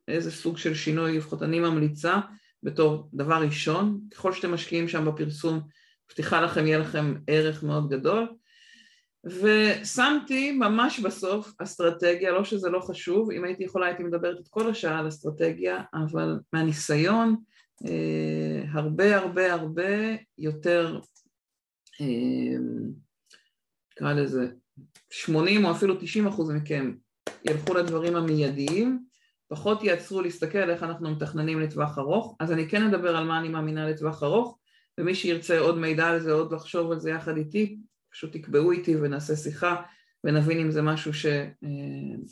[0.08, 2.20] איזה סוג של שינוי לפחות אני ממליצה
[2.64, 5.62] בתור דבר ראשון, ככל שאתם משקיעים שם בפרסום
[6.10, 8.28] מבטיחה לכם יהיה לכם ערך מאוד גדול.
[9.26, 14.70] ושמתי ממש בסוף אסטרטגיה, לא שזה לא חשוב, אם הייתי יכולה הייתי מדברת את כל
[14.70, 17.36] השעה על אסטרטגיה, אבל מהניסיון
[17.86, 21.00] אה, הרבה הרבה הרבה יותר,
[22.02, 22.58] אה,
[23.92, 24.48] נקרא אה, לזה
[25.10, 26.94] 80 או אפילו 90 אחוז מכם
[27.46, 29.06] ילכו לדברים המיידיים,
[29.48, 33.50] פחות יעצרו להסתכל איך אנחנו מתכננים לטווח ארוך, אז אני כן אדבר על מה אני
[33.50, 34.58] מאמינה לטווח ארוך,
[35.00, 37.78] ומי שירצה עוד מידע על זה, עוד לחשוב על זה יחד איתי,
[38.12, 39.76] פשוט תקבעו איתי ונעשה שיחה
[40.24, 41.50] ונבין אם זה משהו ש, אה,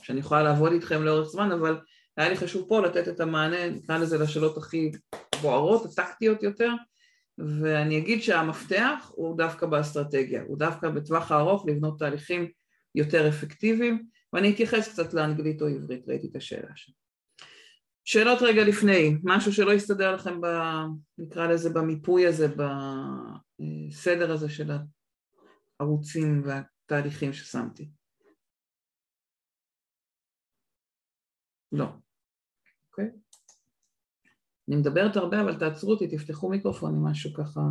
[0.04, 1.80] שאני יכולה לעבוד איתכם לאורך זמן, אבל
[2.18, 4.92] היה לי חשוב פה לתת את המענה, נקרא לזה לשאלות הכי
[5.42, 6.72] בוערות, הטקטיות יותר,
[7.38, 12.48] ואני אגיד שהמפתח הוא דווקא באסטרטגיה, הוא דווקא בטווח הארוך לבנות תהליכים
[12.96, 14.04] יותר אפקטיביים,
[14.34, 16.92] ואני אתייחס קצת לאנגלית או עברית, ראיתי את השאלה שם.
[18.06, 20.46] שאלות רגע לפני, משהו שלא יסתדר לכם, ב,
[21.18, 22.48] נקרא לזה במיפוי הזה,
[23.60, 24.72] בסדר הזה של
[25.80, 27.90] הערוצים והתהליכים ששמתי.
[31.72, 31.86] לא.
[32.90, 33.12] אוקיי?
[34.68, 37.62] אני מדברת הרבה אבל תעצרו אותי, תפתחו מיקרופון עם משהו ככה,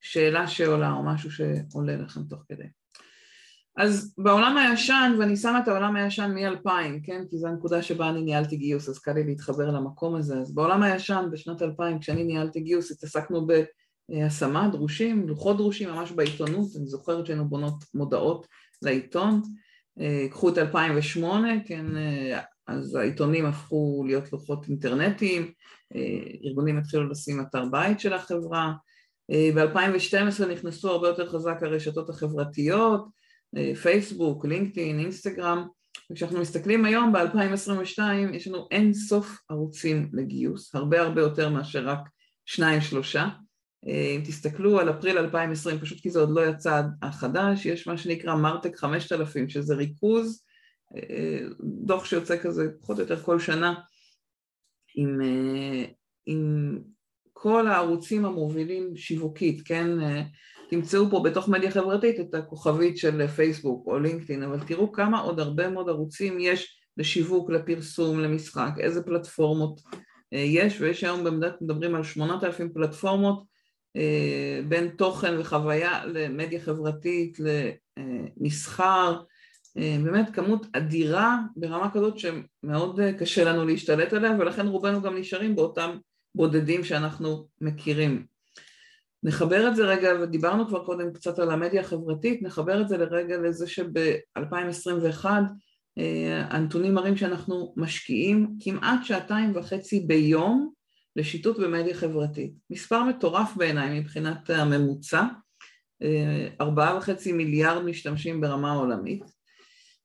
[0.00, 2.68] שאלה שעולה או משהו שעולה לכם תוך כדי.
[3.76, 6.70] אז בעולם הישן, ואני שמה את העולם הישן מ-2000,
[7.04, 7.22] כן?
[7.30, 10.38] כי זו הנקודה שבה אני ניהלתי גיוס, אז קל לי להתחבר למקום הזה.
[10.38, 13.62] אז בעולם הישן, בשנת 2000, כשאני ניהלתי גיוס, התעסקנו ב...
[14.26, 18.46] השמה, דרושים, לוחות דרושים ממש בעיתונות, אני זוכרת שהיינו בונות מודעות
[18.82, 19.42] לעיתון,
[20.00, 25.52] אה, קחו את 2008, כן, אה, אז העיתונים הפכו להיות לוחות אינטרנטיים,
[25.94, 28.72] אה, ארגונים התחילו לשים אתר בית של החברה,
[29.54, 33.04] ב-2012 נכנסו הרבה יותר חזק הרשתות החברתיות,
[33.82, 35.66] פייסבוק, לינקדאין, אינסטגרם,
[36.12, 38.02] וכשאנחנו מסתכלים היום ב-2022
[38.34, 42.00] יש לנו אין סוף ערוצים לגיוס, הרבה הרבה יותר מאשר רק
[42.46, 43.28] שניים שלושה
[43.88, 47.98] אה, אם תסתכלו על אפריל 2020, פשוט כי זה עוד לא יצא החדש, יש מה
[47.98, 50.44] שנקרא מרטק 5000, שזה ריכוז,
[50.96, 53.74] אה, דוח שיוצא כזה פחות או יותר כל שנה,
[54.94, 55.84] עם, אה,
[56.26, 56.78] עם
[57.32, 59.88] כל הערוצים המובילים שיווקית, כן?
[60.72, 65.20] אה, תמצאו פה בתוך מדיה חברתית את הכוכבית של פייסבוק או לינקדאין, אבל תראו כמה
[65.20, 69.80] עוד הרבה מאוד ערוצים יש לשיווק, לפרסום, למשחק, איזה פלטפורמות
[70.32, 73.44] אה, יש, ויש היום במדינת מדברים על שמונת אלפים פלטפורמות
[73.96, 77.38] אה, בין תוכן וחוויה למדיה חברתית,
[78.40, 79.20] למסחר,
[79.76, 85.90] באמת כמות אדירה ברמה כזאת שמאוד קשה לנו להשתלט עליה ולכן רובנו גם נשארים באותם
[86.34, 88.26] בודדים שאנחנו מכירים.
[89.22, 93.36] נחבר את זה רגע, ודיברנו כבר קודם קצת על המדיה החברתית, נחבר את זה לרגע
[93.36, 95.24] לזה שב-2021
[95.98, 100.72] אה, הנתונים מראים שאנחנו משקיעים כמעט שעתיים וחצי ביום
[101.16, 102.52] לשיטוט במדיה חברתית.
[102.70, 105.24] מספר מטורף בעיניי מבחינת הממוצע,
[106.02, 109.24] אה, ארבעה וחצי מיליארד משתמשים ברמה עולמית,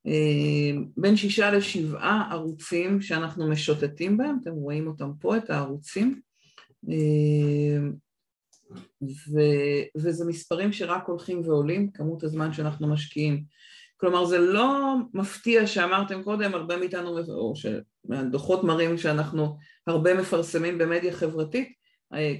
[0.07, 6.21] אה, בין שישה לשבעה ערוצים שאנחנו משוטטים בהם, אתם רואים אותם פה, את הערוצים,
[9.03, 9.39] ו,
[9.97, 13.43] וזה מספרים שרק הולכים ועולים, כמות הזמן שאנחנו משקיעים.
[13.97, 21.13] כלומר זה לא מפתיע שאמרתם קודם, הרבה מאיתנו, או שהדוחות מראים שאנחנו הרבה מפרסמים במדיה
[21.13, 21.69] חברתית,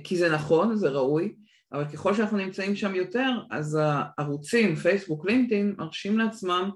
[0.04, 1.36] כי זה נכון, זה ראוי,
[1.74, 6.70] אבל ככל שאנחנו נמצאים שם יותר, אז הערוצים, פייסבוק, לינקדאין, מרשים לעצמם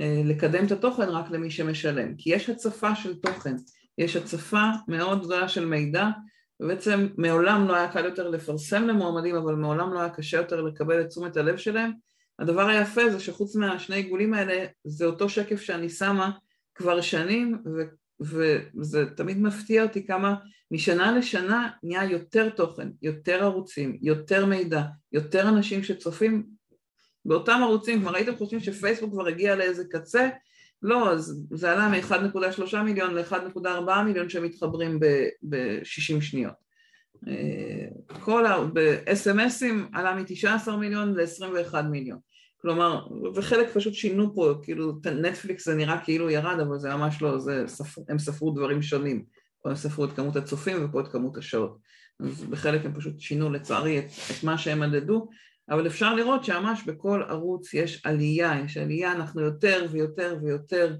[0.00, 3.54] אה, לקדם את התוכן רק למי שמשלם, כי יש הצפה של תוכן,
[3.98, 6.08] יש הצפה מאוד גדולה של מידע
[6.60, 11.00] ובעצם מעולם לא היה קל יותר לפרסם למועמדים, אבל מעולם לא היה קשה יותר לקבל
[11.00, 11.92] את תשומת הלב שלהם.
[12.38, 16.30] הדבר היפה זה שחוץ מהשני עיגולים האלה, זה אותו שקף שאני שמה
[16.74, 17.84] כבר שנים, ו-
[18.22, 20.34] וזה תמיד מפתיע אותי כמה
[20.70, 26.46] משנה לשנה נהיה יותר תוכן, יותר ערוצים, יותר מידע, יותר אנשים שצופים
[27.24, 30.28] באותם ערוצים, כלומר הייתם חושבים שפייסבוק כבר הגיע לאיזה קצה,
[30.82, 35.00] לא, אז זה עלה מ-1.3 מיליון ל-1.4 מיליון שמתחברים
[35.42, 36.66] ב-60 שניות.
[37.28, 38.64] אה, כל ה...
[38.72, 42.18] ב-SMSים עלה מ-19 מיליון ל-21 מיליון.
[42.60, 47.38] כלומר, וחלק פשוט שינו פה, כאילו נטפליקס זה נראה כאילו ירד, אבל זה ממש לא,
[47.38, 49.24] זה, ספר, הם ספרו דברים שונים.
[49.62, 51.78] פה הם ספרו את כמות הצופים ופה את כמות השעות.
[52.20, 55.28] אז בחלק הם פשוט שינו לצערי את, את מה שהם מדדו,
[55.70, 60.96] אבל אפשר לראות שממש בכל ערוץ יש עלייה, יש עלייה, אנחנו יותר ויותר ויותר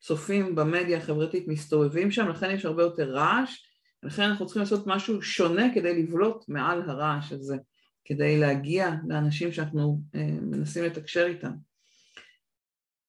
[0.00, 3.66] צופים במדיה החברתית מסתובבים שם, לכן יש הרבה יותר רעש,
[4.02, 7.56] לכן אנחנו צריכים לעשות משהו שונה כדי לבלוט מעל הרעש הזה,
[8.04, 11.52] כדי להגיע לאנשים שאנחנו אה, מנסים לתקשר איתם.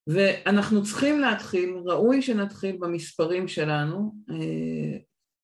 [0.08, 4.98] ואנחנו צריכים להתחיל, ראוי שנתחיל במספרים שלנו, אה,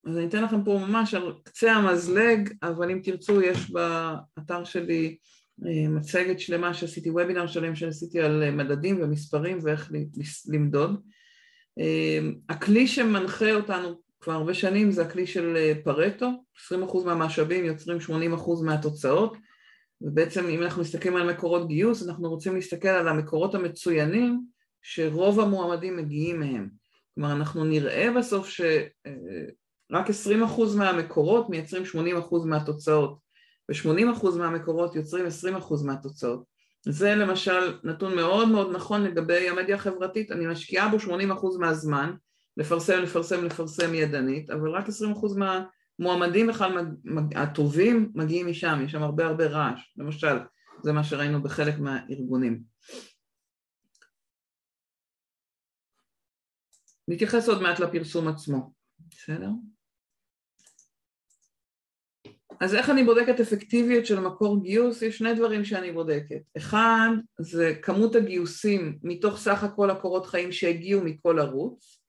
[0.05, 5.17] אז אני אתן לכם פה ממש על קצה המזלג, אבל אם תרצו יש באתר שלי
[5.89, 9.91] מצגת שלמה שעשיתי, וובינר שלם שעשיתי על אה, מדדים ומספרים ואיך
[10.47, 11.01] למדוד.
[11.79, 16.29] אה, הכלי שמנחה אותנו כבר הרבה שנים זה הכלי של פרטו,
[16.71, 18.11] 20% מהמשאבים יוצרים 80%
[18.65, 19.37] מהתוצאות,
[20.01, 24.41] ובעצם אם אנחנו מסתכלים על מקורות גיוס, אנחנו רוצים להסתכל על המקורות המצוינים
[24.81, 26.69] שרוב המועמדים מגיעים מהם.
[27.15, 33.22] כלומר, אנחנו נראה בסוף שרק 20% מהמקורות מייצרים 80% מהתוצאות.
[33.69, 36.43] ו-80% מהמקורות יוצרים 20% מהתוצאות.
[36.85, 42.13] זה למשל נתון מאוד מאוד נכון לגבי המדיה החברתית, אני משקיעה בו 80% מהזמן,
[42.57, 44.91] לפרסם, לפרסם, לפרסם ידנית, אבל רק 20%
[45.99, 46.87] מהמועמדים בכלל
[47.35, 50.37] הטובים מגיעים משם, יש שם הרבה הרבה רעש, למשל,
[50.83, 52.63] זה מה שראינו בחלק מהארגונים.
[57.07, 58.73] נתייחס עוד מעט לפרסום עצמו,
[59.09, 59.49] בסדר?
[62.63, 65.01] אז איך אני בודקת אפקטיביות של מקור גיוס?
[65.01, 66.41] יש שני דברים שאני בודקת.
[66.57, 72.03] אחד, זה כמות הגיוסים מתוך סך הכל הקורות חיים שהגיעו מכל ערוץ.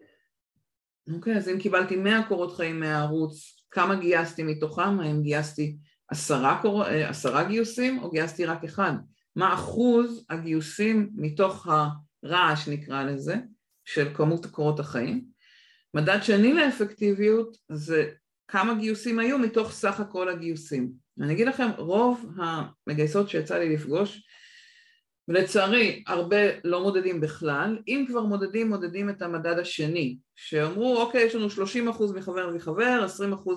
[1.14, 5.00] אוקיי, אז אם קיבלתי 100 קורות חיים מהערוץ, כמה גייסתי מתוכם?
[5.00, 5.76] האם גייסתי
[6.10, 6.86] עשרה, קור...
[6.86, 8.92] אה, עשרה גיוסים או גייסתי רק אחד?
[9.36, 13.36] מה אחוז הגיוסים מתוך הרעש נקרא לזה,
[13.84, 15.24] של כמות קורות החיים?
[15.94, 18.10] מדד שני לאפקטיביות זה
[18.48, 20.90] כמה גיוסים היו מתוך סך הכל הגיוסים.
[21.20, 24.22] אני אגיד לכם, רוב המגייסות שיצא לי לפגוש,
[25.28, 31.34] ולצערי הרבה לא מודדים בכלל, אם כבר מודדים, מודדים את המדד השני, שאמרו אוקיי יש
[31.34, 33.06] לנו 30% מחבר וחבר,
[33.44, 33.50] 20%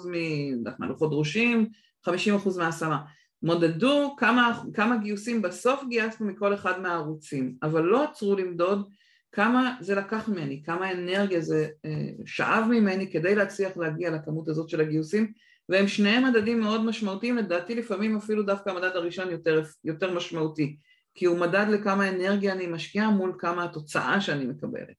[0.80, 1.70] מהלוחות דרושים,
[2.10, 2.12] 50%
[2.58, 3.02] מהשמה.
[3.44, 8.90] מודדו כמה, כמה גיוסים בסוף גייסנו מכל אחד מהערוצים, אבל לא עצרו למדוד
[9.32, 14.70] כמה זה לקח ממני, כמה אנרגיה זה אה, שאב ממני כדי להצליח להגיע לכמות הזאת
[14.70, 15.34] של הגיוסים
[15.70, 20.78] והם שניהם מדדים מאוד משמעותיים, לדעתי לפעמים אפילו דווקא המדד הראשון יותר, יותר משמעותי
[21.16, 24.96] כי הוא מדד לכמה אנרגיה אני משקיעה מול כמה התוצאה שאני מקבלת,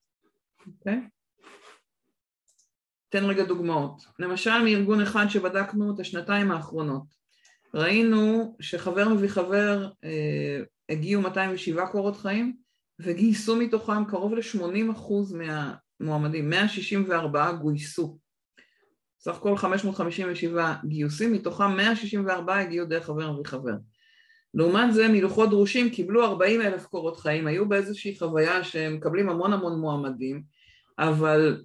[0.67, 1.01] אוקיי?
[1.05, 1.09] Okay?
[3.09, 4.03] תן רגע דוגמאות.
[4.19, 7.03] למשל מארגון אחד שבדקנו את השנתיים האחרונות,
[7.75, 12.57] ראינו שחבר מביא חבר אה, הגיעו 207 קורות חיים
[13.01, 18.19] וגייסו מתוכם קרוב ל-80% מהמועמדים, 164 גויסו.
[19.21, 23.75] סך הכל 557 גיוסים, מתוכם 164 הגיעו דרך חבר מביא חבר.
[24.55, 29.53] לעומת זה מלוחות דרושים קיבלו 40 אלף קורות חיים, היו באיזושהי חוויה שהם מקבלים המון
[29.53, 30.43] המון מועמדים,
[30.99, 31.63] אבל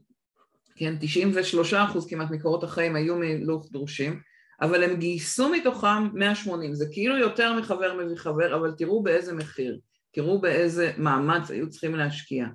[0.75, 4.19] כן, 93 אחוז כמעט מקורות החיים היו מלוח דרושים,
[4.61, 9.79] אבל הם גייסו מתוכם 180, זה כאילו יותר מחבר מביא חבר, אבל תראו באיזה מחיר,
[10.13, 12.47] תראו באיזה מאמץ היו צריכים להשקיע.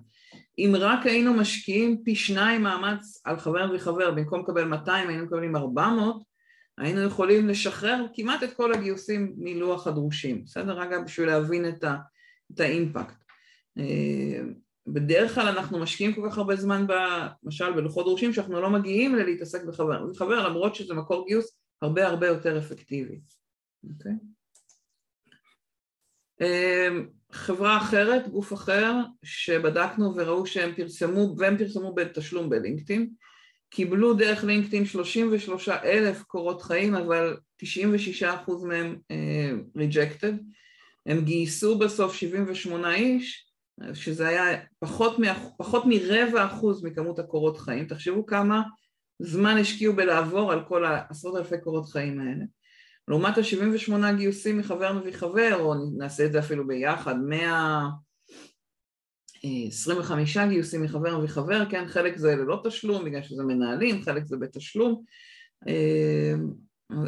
[0.59, 5.25] אם רק היינו משקיעים פי שניים מאמץ על חבר מביא חבר, במקום לקבל 200 היינו
[5.25, 6.23] מקבלים 400,
[6.79, 10.83] היינו יכולים לשחרר כמעט את כל הגיוסים מלוח הדרושים, בסדר?
[10.83, 11.97] אגב, בשביל להבין את, ה,
[12.55, 13.17] את האימפקט.
[13.79, 14.41] אה,
[14.87, 16.87] בדרך כלל אנחנו משקיעים כל כך הרבה זמן,
[17.45, 20.07] למשל בלוחות דרושים, שאנחנו לא מגיעים ללהתעסק בחבר.
[20.07, 23.21] בחבר, למרות שזה מקור גיוס הרבה הרבה יותר אפקטיבי.
[23.91, 24.13] אוקיי?
[27.33, 33.11] אה, חברה אחרת, גוף אחר, שבדקנו וראו שהם פרסמו, והם פרסמו בתשלום בלינקדאין,
[33.71, 40.35] קיבלו דרך לינקדאין 33 אלף קורות חיים, אבל 96 אחוז מהם uh, rejected.
[41.07, 43.49] הם גייסו בסוף 78 איש,
[43.95, 45.23] שזה היה פחות, מ,
[45.59, 47.87] פחות מרבע אחוז מכמות הקורות חיים.
[47.87, 48.63] תחשבו כמה
[49.19, 52.45] זמן השקיעו בלעבור על כל העשרות אלפי קורות חיים האלה.
[53.09, 57.89] לעומת ה-78 גיוסים מחבר מביא חבר, או נעשה את זה אפילו ביחד, 100...
[59.43, 65.03] 25 גיוסים מחבר וחבר, כן, חלק זה ללא תשלום בגלל שזה מנהלים, חלק זה בתשלום,
[65.69, 66.35] אה,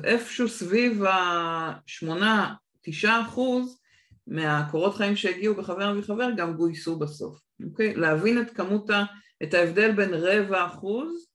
[0.05, 3.81] איפשהו סביב השמונה, תשעה אחוז
[4.27, 7.95] מהקורות חיים שהגיעו בחבר וחבר גם גויסו בסוף, אוקיי?
[7.95, 9.05] להבין את כמות, ה,
[9.43, 11.27] את ההבדל בין רבע אחוז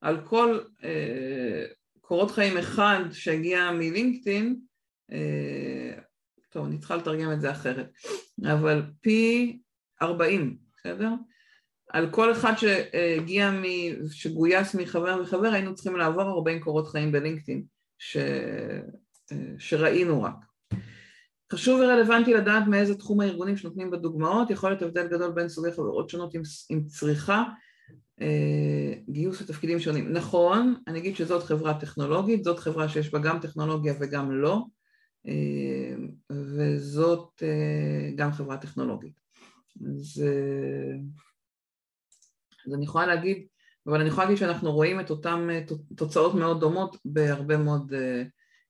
[0.00, 1.64] על כל אה,
[2.10, 4.56] קורות חיים אחד שהגיע מלינקדאין,
[5.12, 6.02] אה,
[6.48, 7.90] טוב, אני צריכה לתרגם את זה אחרת,
[8.52, 9.58] אבל פי
[10.02, 11.10] 40, בסדר?
[11.88, 13.62] על כל אחד שהגיע, מ...
[14.10, 17.64] שגויס מחבר וחבר היינו צריכים לעבור 40 קורות חיים בלינקדאין
[17.98, 18.16] ש...
[19.58, 20.36] שראינו רק.
[21.52, 26.10] חשוב ורלוונטי לדעת מאיזה תחום הארגונים שנותנים בדוגמאות, יכול להיות הבדל גדול בין סוגי חברות
[26.10, 27.44] שונות עם, עם צריכה, אה,
[29.08, 30.12] גיוס לתפקידים שונים.
[30.12, 34.62] נכון, אני אגיד שזאת חברה טכנולוגית, זאת חברה שיש בה גם טכנולוגיה וגם לא,
[35.26, 35.94] אה,
[36.30, 39.20] וזאת אה, גם חברה טכנולוגית.
[39.86, 40.24] אז,
[42.66, 43.46] אז אני יכולה להגיד,
[43.86, 45.48] אבל אני יכולה להגיד שאנחנו רואים את אותן
[45.96, 47.92] תוצאות מאוד דומות בהרבה מאוד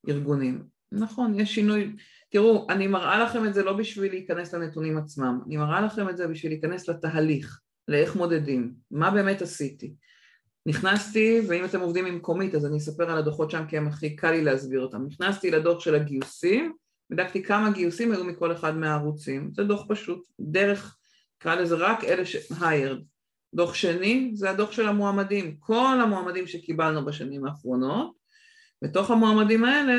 [0.08, 0.64] ארגונים.
[0.92, 1.96] נכון, יש שינוי,
[2.30, 6.16] תראו, אני מראה לכם את זה לא בשביל להיכנס לנתונים עצמם, אני מראה לכם את
[6.16, 9.94] זה בשביל להיכנס לתהליך, לאיך מודדים, מה באמת עשיתי.
[10.66, 14.16] נכנסתי, ואם אתם עובדים עם קומית אז אני אספר על הדוחות שם כי הם הכי
[14.16, 15.06] קל לי להסביר אותם.
[15.06, 16.72] נכנסתי לדוח של הגיוסים,
[17.10, 20.96] בדקתי כמה גיוסים היו מכל אחד מהערוצים, זה דוח פשוט, דרך,
[21.40, 23.02] נקרא לזה רק אלה ש-hired.
[23.54, 28.12] דוח שני זה הדוח של המועמדים, כל המועמדים שקיבלנו בשנים האחרונות,
[28.84, 29.94] בתוך המועמדים האלה,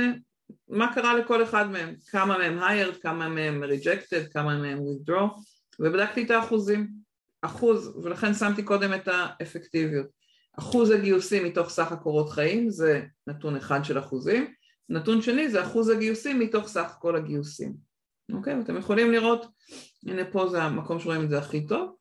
[0.69, 5.41] מה קרה לכל אחד מהם, כמה מהם hired, כמה מהם rejected, כמה מהם withdraw,
[5.79, 6.87] ובדקתי את האחוזים,
[7.41, 10.07] אחוז, ולכן שמתי קודם את האפקטיביות.
[10.59, 14.53] אחוז הגיוסים מתוך סך הקורות חיים זה נתון אחד של אחוזים,
[14.89, 17.73] נתון שני זה אחוז הגיוסים מתוך סך כל הגיוסים,
[18.33, 18.55] אוקיי?
[18.55, 19.45] ואתם יכולים לראות,
[20.07, 21.95] הנה פה זה המקום שרואים את זה הכי טוב,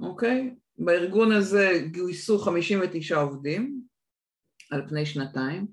[0.00, 0.54] אוקיי?
[0.78, 3.80] בארגון הזה גויסו 59 עובדים
[4.70, 5.66] על פני שנתיים,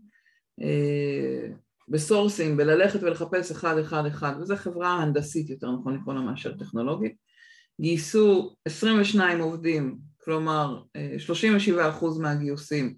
[0.62, 1.48] אה,
[1.88, 6.58] ב sourcing, בללכת ולחפש אחד אחד אחד, וזו חברה הנדסית יותר נכון לקרוא לה מאשר
[6.58, 7.16] טכנולוגית,
[7.82, 10.82] גייסו 22 עובדים, כלומר
[11.28, 12.96] 37% אה, מהגיוסים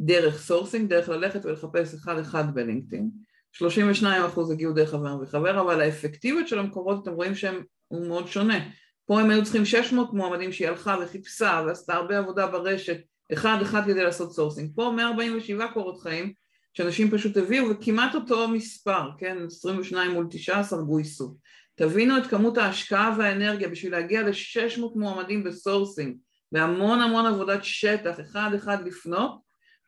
[0.00, 3.10] דרך sourcing, דרך ללכת ולחפש אחד אחד בלינקדאין,
[3.52, 8.06] 32 אחוז הגיעו דרך חבר מביא חבר, אבל האפקטיביות של המקורות אתם רואים שהם הוא
[8.06, 8.68] מאוד שונה.
[9.06, 12.96] פה הם היו צריכים 600 מועמדים שהיא הלכה וחיפשה ועשתה הרבה עבודה ברשת,
[13.32, 14.70] אחד אחד כדי לעשות sourcing.
[14.74, 16.32] פה 147 קורות חיים
[16.74, 21.36] שאנשים פשוט הביאו וכמעט אותו מספר, כן, 22 מול 19 גויסו.
[21.74, 26.16] תבינו את כמות ההשקעה והאנרגיה בשביל להגיע ל-600 מועמדים ב sourcing,
[26.52, 29.40] והמון המון עבודת שטח, אחד אחד לפנות,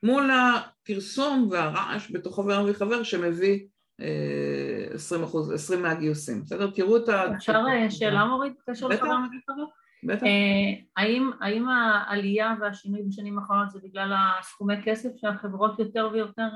[0.02, 3.66] מול הפרסום והרעש בתוך חבר וחבר שמביא
[3.98, 6.70] 20 אה, אחוז, 20 מהגיוסים, בסדר?
[6.70, 7.34] תראו את ה...
[7.36, 9.64] אפשר אה, שאלה מורית בקשר לחבר וחבר?
[10.04, 10.22] בטח.
[10.22, 16.48] אה, האם, האם העלייה והשינוי בשנים האחרונות זה בגלל הסכומי כסף שהחברות יותר ויותר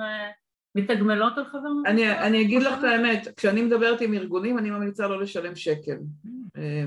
[0.75, 5.09] מתגמלות על חבר אני, אני אגיד לך את האמת, כשאני מדברת עם ארגונים אני ממליצה
[5.09, 5.97] לא לשלם שקל.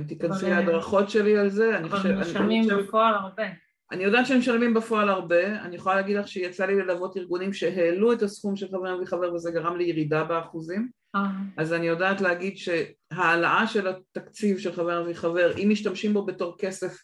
[0.08, 2.12] תיכנסי להדרכות שלי על זה, אני חושבת...
[2.12, 3.44] אבל משלמים בפועל הרבה.
[3.92, 8.14] אני יודעת שהם משלמים בפועל הרבה, אני יכולה להגיד לך שיצא לי ללוות ארגונים שהעלו
[8.14, 11.22] את הסכום של חבר מביא חבר וזה גרם לירידה באחוזים, אה.
[11.58, 16.56] אז אני יודעת להגיד שהעלאה של התקציב של חבר מביא חבר, אם משתמשים בו בתור
[16.58, 16.98] כסף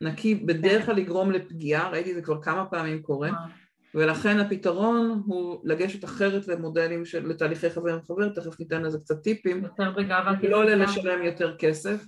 [0.00, 3.34] נקי, בדרך כלל יגרום לפגיעה, ראיתי זה כבר כמה פעמים קורה, אה.
[3.96, 9.62] ולכן הפתרון הוא לגשת אחרת למודלים של, לתהליכי חבר וחבר, תכף ניתן לזה קצת טיפים,
[10.42, 12.04] לא לשלם יותר כסף.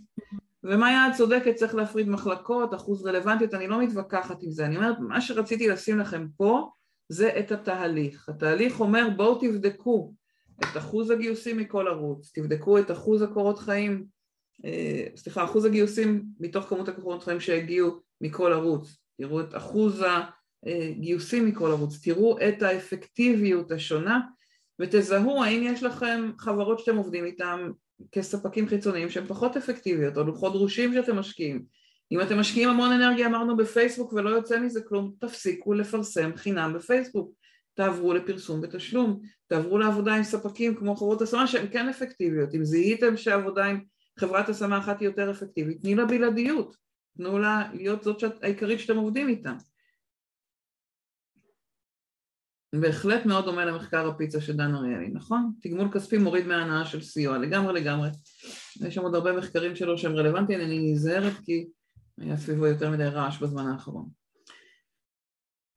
[0.64, 4.96] ומאיה את צודקת, צריך להפריד מחלקות, אחוז רלוונטיות, אני לא מתווכחת עם זה, אני אומרת,
[5.00, 6.70] מה שרציתי לשים לכם פה
[7.08, 8.28] זה את התהליך.
[8.28, 10.12] התהליך אומר בואו תבדקו
[10.60, 14.04] את אחוז הגיוסים מכל ערוץ, תבדקו את אחוז הקורות חיים,
[14.64, 20.04] אה, סליחה, אחוז הגיוסים מתוך כמות הקורות חיים שהגיעו מכל ערוץ, תראו את אחוז
[20.66, 24.20] הגיוסים מכל ערוץ, תראו את האפקטיביות השונה
[24.80, 27.70] ותזהו האם יש לכם חברות שאתם עובדים איתן
[28.12, 31.64] כספקים חיצוניים שהן פחות אפקטיביות, או לוחות דרושים שאתם משקיעים.
[32.12, 37.32] אם אתם משקיעים המון אנרגיה, אמרנו בפייסבוק ולא יוצא מזה כלום, תפסיקו לפרסם חינם בפייסבוק.
[37.74, 42.54] תעברו לפרסום בתשלום, תעברו לעבודה עם ספקים כמו חברות השמה שהן כן אפקטיביות.
[42.54, 43.80] אם זיהיתם שעבודה עם
[44.18, 46.76] חברת השמה אחת היא יותר אפקטיבית, תני לה בלעדיות,
[47.16, 49.52] תנו לה להיות זאת העיקרית שאתם עובדים איתה.
[52.72, 55.52] בהחלט מאוד דומה למחקר הפיצה של דן אריאלי, נכון?
[55.62, 58.08] תגמול כספי מוריד מההנאה של סיוע, לגמרי לגמרי.
[58.80, 61.66] יש שם עוד הרבה מחקרים שלו שהם רלוונטיים, אני נזהרת כי
[62.18, 64.08] היה סביבו יותר מדי רעש בזמן האחרון.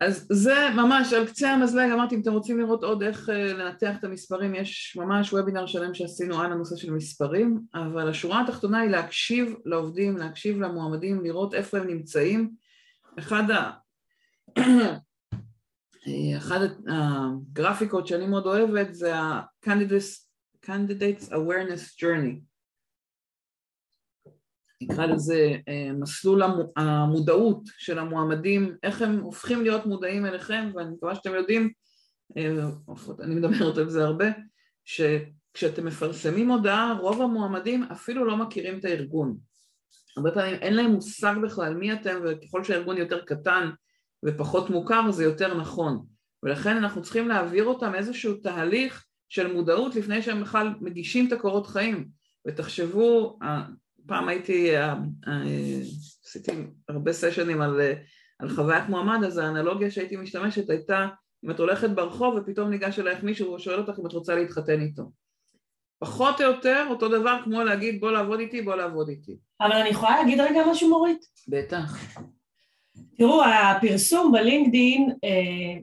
[0.02, 3.96] אז זה ממש על קצה המזלג, אמרתי אם אתם רוצים לראות עוד איך אה, לנתח
[4.00, 8.89] את המספרים, יש ממש וובינר שלם שעשינו על הנושא של מספרים, אבל השורה התחתונה היא
[8.89, 12.52] להקשיב לעובדים, להקשיב למועמדים, לראות איפה הם נמצאים.
[13.20, 13.72] אחד ה...
[16.38, 22.41] אחת הגרפיקות שאני מאוד אוהבת זה ה-Candidates Awareness Journey.
[24.82, 26.41] נקרא לזה אה, מסלול
[26.76, 31.72] המודעות של המועמדים, איך הם הופכים להיות מודעים אליכם ואני מקווה שאתם יודעים,
[32.38, 32.70] אה,
[33.24, 34.26] אני מדברת על זה הרבה,
[34.86, 39.38] שכשאתם מפרסמים הודעה רוב המועמדים אפילו לא מכירים את הארגון.
[40.18, 43.70] הרבה פעמים אין להם מושג בכלל מי אתם וככל שהארגון יותר קטן
[44.26, 46.05] ופחות מוכר זה יותר נכון.
[46.43, 51.67] ולכן אנחנו צריכים להעביר אותם איזשהו תהליך של מודעות לפני שהם בכלל מגישים את הקורות
[51.67, 52.07] חיים.
[52.47, 53.39] ותחשבו,
[54.07, 54.72] פעם הייתי,
[56.26, 56.51] עשיתי
[56.89, 57.82] הרבה סשנים על,
[58.39, 61.07] על חוויית מועמד אז האנלוגיה שהייתי משתמשת הייתה
[61.45, 65.11] אם את הולכת ברחוב ופתאום ניגש אלייך מישהו ושואל אותך אם את רוצה להתחתן איתו.
[65.99, 69.89] פחות או יותר אותו דבר כמו להגיד בוא לעבוד איתי בוא לעבוד איתי אבל אני
[69.89, 71.26] יכולה להגיד רגע משהו מורית?
[71.47, 71.97] בטח
[73.18, 75.80] תראו, הפרסום בלינקדין אה,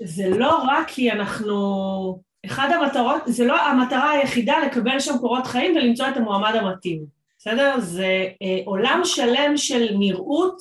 [0.00, 2.26] זה לא רק כי אנחנו...
[2.46, 7.04] אחד המטרות, זה לא המטרה היחידה לקבל שם קורות חיים ולמצוא את המועמד המתאים,
[7.38, 7.80] בסדר?
[7.80, 10.56] זה אה, עולם שלם של נראות,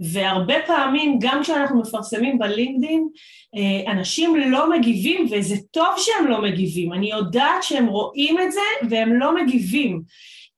[0.00, 3.08] והרבה פעמים גם כשאנחנו מפרסמים בלינקדין,
[3.56, 6.92] אה, אנשים לא מגיבים, וזה טוב שהם לא מגיבים.
[6.92, 10.02] אני יודעת שהם רואים את זה והם לא מגיבים.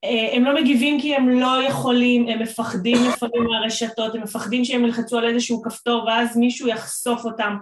[0.05, 4.85] אה, הם לא מגיבים כי הם לא יכולים, הם מפחדים לפעמים מהרשתות, הם מפחדים שהם
[4.85, 7.57] ילחצו על איזשהו כפתור ואז מישהו יחשוף אותם,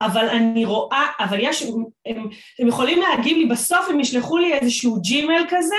[0.00, 1.62] אבל אני רואה, אבל יש,
[2.06, 2.28] הם,
[2.58, 5.76] הם יכולים להגיב לי, בסוף הם ישלחו לי איזשהו ג'ימל כזה,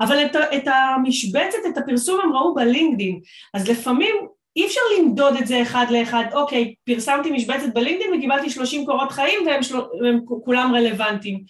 [0.00, 3.20] אבל את, את המשבצת, את הפרסום הם ראו בלינקדין,
[3.54, 4.16] אז לפעמים
[4.56, 9.46] אי אפשר למדוד את זה אחד לאחד, אוקיי, פרסמתי משבצת בלינקדין וקיבלתי 30 קורות חיים
[9.46, 9.76] והם, של...
[9.76, 11.44] והם כולם רלוונטיים.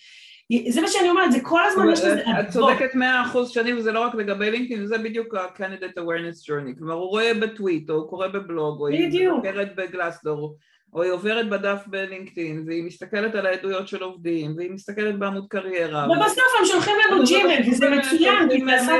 [0.68, 2.22] זה מה שאני אומרת, זה כל הזמן יש לזה...
[2.40, 6.78] את צודקת מאה אחוז שנים, וזה לא רק לגבי לינקדאין, זה בדיוק ה-Candidate Awareness Journey.
[6.78, 10.56] כלומר, הוא רואה בטוויט, או הוא קורא בבלוג, או היא מבקרת בגלסדור,
[10.92, 16.06] או היא עוברת בדף בלינקדאין, והיא מסתכלת על העדויות של עובדים, והיא מסתכלת בעמוד קריירה.
[16.10, 18.92] ובסוף הם שולחים לנו ג'ימל, וזה מצוין, כי זה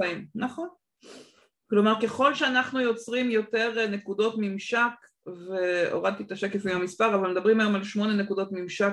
[0.00, 0.26] חיים.
[0.34, 0.68] נכון.
[1.70, 4.78] כלומר, ככל שאנחנו יוצרים יותר נקודות ממשק,
[5.26, 8.92] והורדתי את השקף עם המספר, אבל מדברים היום על שמונה נקודות ממשק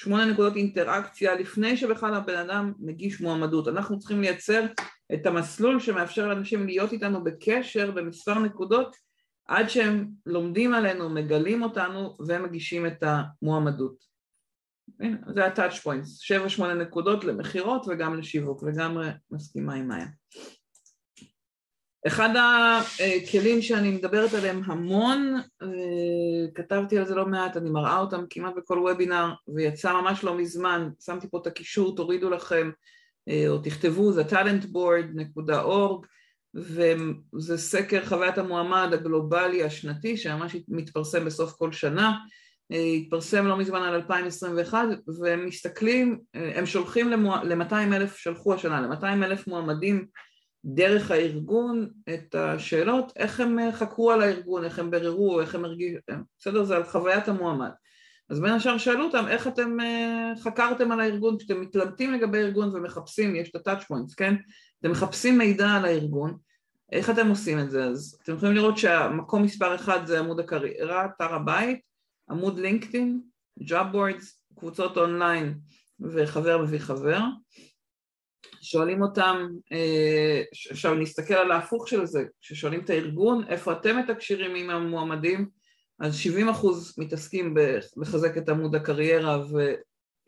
[0.00, 3.68] שמונה נקודות אינטראקציה לפני שבכלל הבן אדם מגיש מועמדות.
[3.68, 4.66] אנחנו צריכים לייצר
[5.14, 8.96] את המסלול שמאפשר לאנשים להיות איתנו בקשר במספר נקודות
[9.46, 14.04] עד שהם לומדים עלינו, מגלים אותנו ומגישים את המועמדות.
[15.00, 20.06] הנה, זה ה-touch points, שבע שמונה נקודות למכירות וגם לשיווק, לגמרי מסכימה עם מאיה.
[22.06, 25.36] אחד הכלים שאני מדברת עליהם המון,
[26.54, 30.88] כתבתי על זה לא מעט, אני מראה אותם כמעט בכל וובינר ויצא ממש לא מזמן,
[31.04, 32.70] שמתי פה את הקישור, תורידו לכם
[33.48, 36.06] או תכתבו, זה talentboard.org
[36.54, 42.12] וזה סקר חוויית המועמד הגלובלי השנתי שממש מתפרסם בסוף כל שנה,
[42.70, 44.88] התפרסם לא מזמן על 2021
[45.20, 50.06] והם מסתכלים, הם שולחים ל-200 אלף, שלחו השנה ל-200 אלף מועמדים
[50.64, 55.98] דרך הארגון את השאלות, איך הם חקרו על הארגון, איך הם בררו, איך הם הרגישו,
[56.38, 56.64] בסדר?
[56.64, 57.70] זה על חוויית המועמד.
[58.30, 59.76] אז בין השאר שאלו אותם איך אתם
[60.42, 64.34] חקרתם על הארגון, כשאתם מתלבטים לגבי ארגון ומחפשים, יש את ה-touch points, כן?
[64.80, 66.36] אתם מחפשים מידע על הארגון,
[66.92, 67.84] איך אתם עושים את זה?
[67.84, 71.78] אז אתם יכולים לראות שהמקום מספר אחד זה עמוד הקריירה, אתר הבית,
[72.30, 73.20] עמוד לינקדאין,
[73.62, 75.58] job boards, קבוצות אונליין
[76.00, 77.20] וחבר מביא חבר.
[78.60, 84.54] שואלים אותם, אה, עכשיו נסתכל על ההפוך של זה, כששואלים את הארגון איפה אתם מתקשרים
[84.54, 85.48] עם המועמדים,
[86.00, 87.54] אז 70 אחוז מתעסקים
[87.96, 89.42] בלחזק את עמוד הקריירה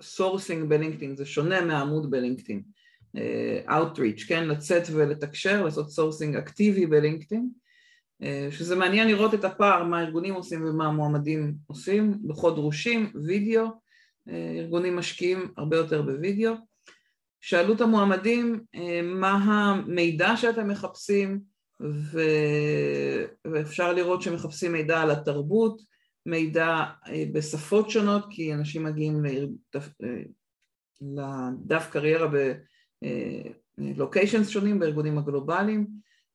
[0.00, 2.62] ו sourcing בלינקדאין, זה שונה מהעמוד בלינקדאין.
[3.16, 7.48] אה, outreach, כן, לצאת ולתקשר, לעשות sourcing אקטיבי בלינקדאין,
[8.22, 13.66] אה, שזה מעניין לראות את הפער, מה הארגונים עושים ומה המועמדים עושים, דוחות דרושים, וידאו,
[14.58, 16.54] ארגונים משקיעים הרבה יותר בווידאו.
[17.42, 18.60] שאלו את המועמדים
[19.04, 21.40] מה המידע שאתם מחפשים,
[21.80, 22.20] ו...
[23.52, 25.82] ואפשר לראות שמחפשים מידע על התרבות,
[26.26, 26.84] מידע
[27.32, 29.22] בשפות שונות, כי אנשים מגיעים
[31.00, 32.28] לדף קריירה
[33.78, 35.86] locations שונים בארגונים הגלובליים,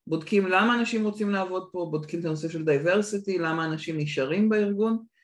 [0.07, 4.93] בודקים למה אנשים רוצים לעבוד פה, בודקים את הנושא של diversity, למה אנשים נשארים בארגון,
[4.93, 5.16] אה,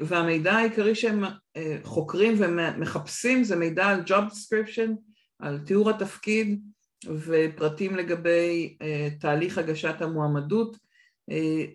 [0.00, 1.24] והמידע העיקרי שהם
[1.56, 4.90] אה, חוקרים ומחפשים זה מידע על job description,
[5.38, 6.62] על תיאור התפקיד
[7.06, 10.76] ופרטים לגבי אה, תהליך הגשת המועמדות.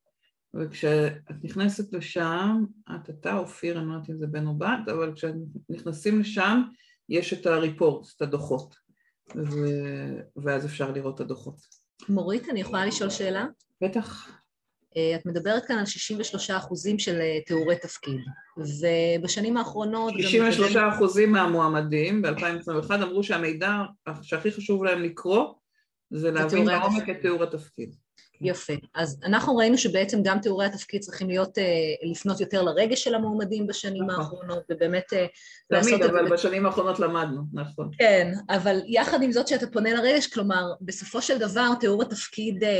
[0.61, 5.13] וכשאת נכנסת לשם, את אתה אופיר, אני לא יודעת אם זה בן או בת, אבל
[5.15, 5.35] כשאת
[5.69, 6.63] נכנסים לשם
[7.09, 8.75] יש את הריפורט, את הדוחות,
[9.37, 9.57] ו...
[10.37, 11.57] ואז אפשר לראות את הדוחות.
[12.09, 13.47] מורית, אני יכולה לשאול שאלה?
[13.81, 14.31] בטח.
[14.97, 18.21] אה, את מדברת כאן על 63 אחוזים של אה, תיאורי תפקיד,
[18.57, 20.13] ובשנים האחרונות...
[20.21, 20.89] 63 גם...
[20.89, 23.83] אחוזים מהמועמדים ב-2021 אמרו שהמידע
[24.23, 25.55] שהכי חשוב להם לקרוא
[26.11, 27.95] זה להבין לעומק את תיאור התפקיד.
[28.41, 28.73] יפה.
[28.95, 31.65] אז אנחנו ראינו שבעצם גם תיאורי התפקיד צריכים להיות, אה,
[32.11, 34.21] לפנות יותר לרגש של המועמדים בשנים נכון.
[34.21, 35.27] האחרונות, ובאמת אה,
[35.71, 36.09] לעשות את זה.
[36.09, 37.91] תמיד, אבל בשנים האחרונות למדנו, נכון.
[37.99, 42.71] כן, אבל יחד עם זאת שאתה פונה לרגש, כלומר, בסופו של דבר תיאור התפקיד אה,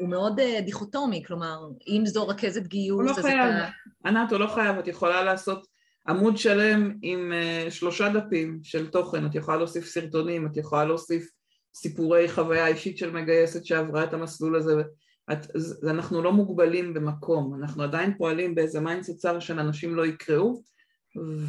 [0.00, 1.56] הוא מאוד דיכוטומי, כלומר,
[1.88, 3.68] אם זו רכזת גיוס, הוא לא חייב, אתה...
[4.06, 5.66] ענת, הוא לא חייב, את יכולה לעשות
[6.08, 7.32] עמוד שלם עם
[7.70, 11.30] שלושה דפים של תוכן, את יכולה להוסיף סרטונים, את יכולה להוסיף
[11.74, 14.82] סיפורי חוויה אישית של מגייסת שעברה את המסלול הזה,
[15.32, 15.46] את,
[15.90, 20.62] אנחנו לא מוגבלים במקום, אנחנו עדיין פועלים באיזה mindset צר שאנשים לא יקראו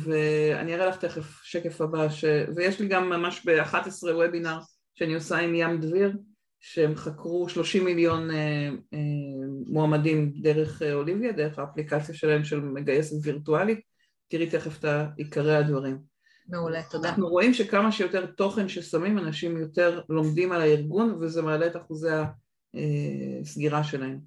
[0.03, 2.25] ואני אראה לך תכף שקף הבא, ש...
[2.55, 4.59] ויש לי גם ממש ב-11 וובינר
[4.95, 6.17] שאני עושה עם ים דביר
[6.59, 8.99] שהם חקרו 30 מיליון אה, אה,
[9.67, 13.79] מועמדים דרך אה, אוליביה, דרך האפליקציה שלהם של מגייסת וירטואלית,
[14.27, 14.85] תראי תכף את
[15.17, 16.14] עיקרי הדברים.
[16.47, 17.09] מעולה, תודה.
[17.09, 22.09] אנחנו רואים שכמה שיותר תוכן ששמים, אנשים יותר לומדים על הארגון וזה מעלה את אחוזי
[23.41, 24.19] הסגירה שלהם.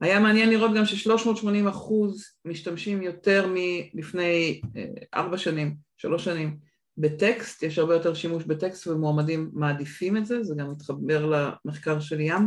[0.00, 6.56] היה מעניין לראות גם ש-380 אחוז משתמשים יותר מלפני אה, ארבע שנים, שלוש שנים,
[6.98, 11.26] בטקסט, יש הרבה יותר שימוש בטקסט ומועמדים מעדיפים את זה, זה גם מתחבר
[11.64, 12.44] למחקר של ים.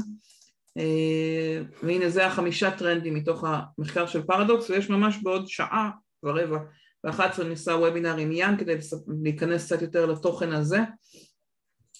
[0.77, 5.89] אה, והנה זה החמישה טרנדים מתוך המחקר של פרדוקס ויש ממש בעוד שעה
[6.23, 6.57] ורבע
[7.05, 8.75] ב-11 אני עושה וובינר עם ים כדי
[9.23, 10.79] להיכנס קצת יותר לתוכן הזה.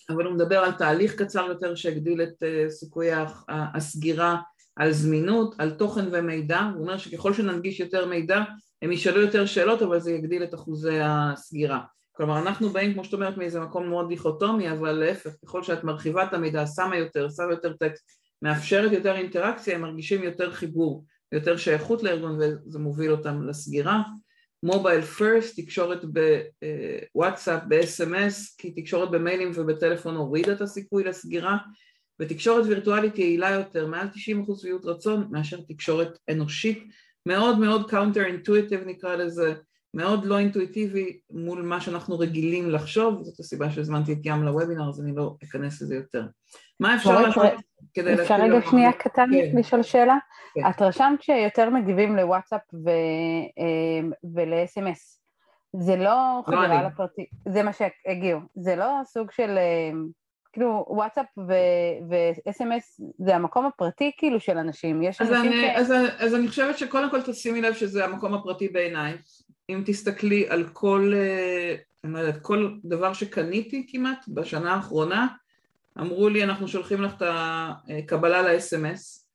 [0.10, 3.12] אבל הוא מדבר על תהליך קצר יותר שהגדיל את uh, סיכויי
[3.50, 4.38] הסגירה
[4.76, 8.44] על זמינות, על תוכן ומידע, הוא אומר שככל שננגיש יותר מידע
[8.82, 11.80] הם ישאלו יותר שאלות אבל זה יגדיל את אחוזי הסגירה.
[12.12, 16.24] כלומר אנחנו באים כמו שאת אומרת מאיזה מקום מאוד דיכוטומי אבל להפך ככל שאת מרחיבה
[16.24, 18.04] את המידע, שמה יותר, שמה יותר טקסט,
[18.42, 24.02] מאפשרת יותר אינטראקציה הם מרגישים יותר חיבור, יותר שייכות לארגון וזה מוביל אותם לסגירה
[24.66, 26.02] מובייל פרסט, תקשורת
[27.16, 31.58] בוואטסאפ, ב-SMS, כי תקשורת במיילים ובטלפון הורידה את הסיכוי לסגירה,
[32.20, 36.84] ותקשורת וירטואלית יעילה יותר, מעל 90% שביעות רצון, מאשר תקשורת אנושית,
[37.26, 39.54] מאוד מאוד counter intuitive נקרא לזה,
[39.96, 45.02] מאוד לא אינטואיטיבי מול מה שאנחנו רגילים לחשוב, זאת הסיבה שהזמנתי את ים לוובינר, אז
[45.02, 46.28] אני לא אכנס לזה יותר.
[46.80, 47.44] מה אפשר לעשות
[47.94, 48.14] כדי...
[48.14, 49.58] אפשר רגע שנייה קטן כן.
[49.58, 50.18] לשאול שאלה?
[50.54, 50.62] כן.
[50.70, 52.90] את רשמת שיותר מגיבים לוואטסאפ ו...
[53.58, 55.20] אמ, ול-SMS.
[55.80, 60.08] זה לא, לא חדירה לפרטי, זה מה שהגיעו, זה לא סוג של, אמ,
[60.56, 65.64] כאילו וואטסאפ ו-SMS זה המקום הפרטי כאילו של אנשים, יש אז אנשים אני, ש...
[65.76, 69.18] אז, אז אני חושבת שקודם כל תשימי לב שזה המקום הפרטי בעיניי,
[69.70, 75.28] אם תסתכלי על כל, אה, אני לא יודעת, כל דבר שקניתי כמעט בשנה האחרונה,
[76.00, 79.26] אמרו לי אנחנו שולחים לך את הקבלה ל-SMS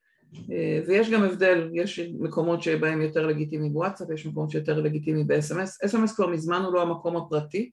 [0.87, 6.15] ויש גם הבדל, יש מקומות שבהם יותר לגיטימי בוואטסאפ, יש מקומות שיותר לגיטימי ב-SMS, SMS
[6.17, 7.71] כבר מזמן הוא לא המקום הפרטי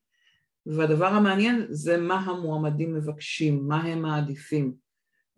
[0.76, 4.74] והדבר המעניין זה מה המועמדים מבקשים, מה הם מעדיפים.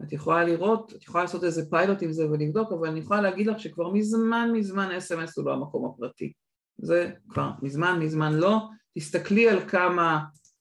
[0.04, 3.48] את יכולה לראות, את יכולה לעשות איזה פיילוט עם זה ולבדוק, אבל אני יכולה להגיד
[3.48, 6.34] לך שכבר מזמן מזמן אס.אם.אס הוא לא המקום הפרטי.
[6.78, 8.60] זה כבר מזמן מזמן לא.
[8.98, 10.20] תסתכלי על כמה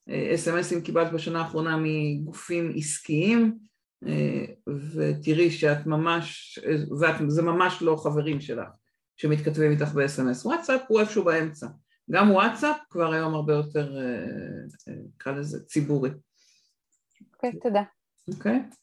[0.09, 3.57] אס.אם.אסים אה, קיבלת בשנה האחרונה מגופים עסקיים,
[4.07, 4.45] אה,
[4.95, 6.59] ותראי שאת ממש,
[7.27, 8.67] וזה ממש לא חברים שלך
[9.17, 10.45] שמתכתבים איתך ב-SMS.
[10.45, 11.67] וואטסאפ הוא איפשהו באמצע.
[12.11, 16.09] גם וואטסאפ כבר היום הרבה יותר, אה, נקרא לזה, ציבורי.
[17.33, 17.83] אוקיי, okay, תודה.
[18.33, 18.59] אוקיי.
[18.69, 18.75] Okay.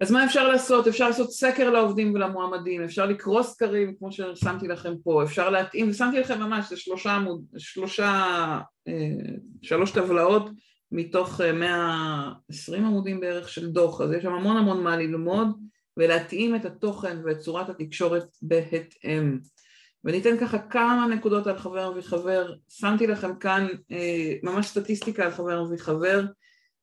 [0.00, 0.86] אז מה אפשר לעשות?
[0.86, 6.20] אפשר לעשות סקר לעובדים ולמועמדים, אפשר לקרוא סקרים כמו ששמתי לכם פה, אפשר להתאים, ושמתי
[6.20, 8.08] לכם ממש, זה שלושה עמוד, שלושה,
[8.88, 10.50] אה, שלוש טבלאות
[10.92, 15.48] מתוך 120 עמודים בערך של דוח, אז יש שם המון המון מה ללמוד
[15.96, 19.38] ולהתאים את התוכן ואת צורת התקשורת בהתאם.
[20.04, 25.64] וניתן ככה כמה נקודות על חבר וחבר, שמתי לכם כאן אה, ממש סטטיסטיקה על חבר
[25.70, 26.24] וחבר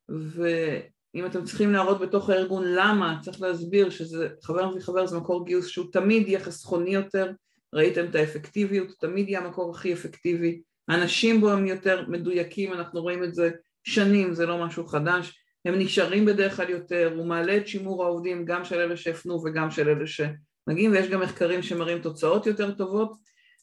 [0.08, 5.66] ואם אתם צריכים להראות בתוך הארגון למה, צריך להסביר שזה חבר וחבר זה מקור גיוס
[5.66, 7.32] שהוא תמיד יהיה חסכוני יותר,
[7.74, 13.24] ראיתם את האפקטיביות, תמיד יהיה המקור הכי אפקטיבי, האנשים בו הם יותר מדויקים, אנחנו רואים
[13.24, 13.50] את זה
[13.84, 18.44] שנים, זה לא משהו חדש, הם נשארים בדרך כלל יותר, הוא מעלה את שימור העובדים
[18.44, 20.20] גם של אלה שהפנו וגם של אלה ש...
[20.68, 23.12] מגיעים ויש גם מחקרים שמראים תוצאות יותר טובות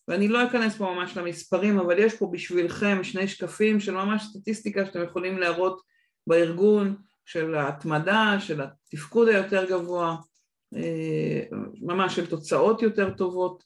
[0.07, 4.85] ואני לא אכנס פה ממש למספרים אבל יש פה בשבילכם שני שקפים של ממש סטטיסטיקה
[4.85, 5.81] שאתם יכולים להראות
[6.27, 6.95] בארגון
[7.25, 10.15] של ההתמדה, של התפקוד היותר גבוה,
[10.75, 11.41] אה,
[11.81, 13.63] ממש של תוצאות יותר טובות,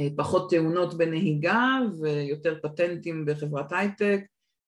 [0.00, 4.20] אה, פחות תאונות בנהיגה ויותר פטנטים בחברת הייטק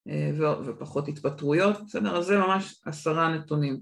[0.09, 0.31] אה,
[0.65, 2.17] ופחות התפטרויות, בסדר?
[2.17, 3.79] אז זה ממש עשרה נתונים.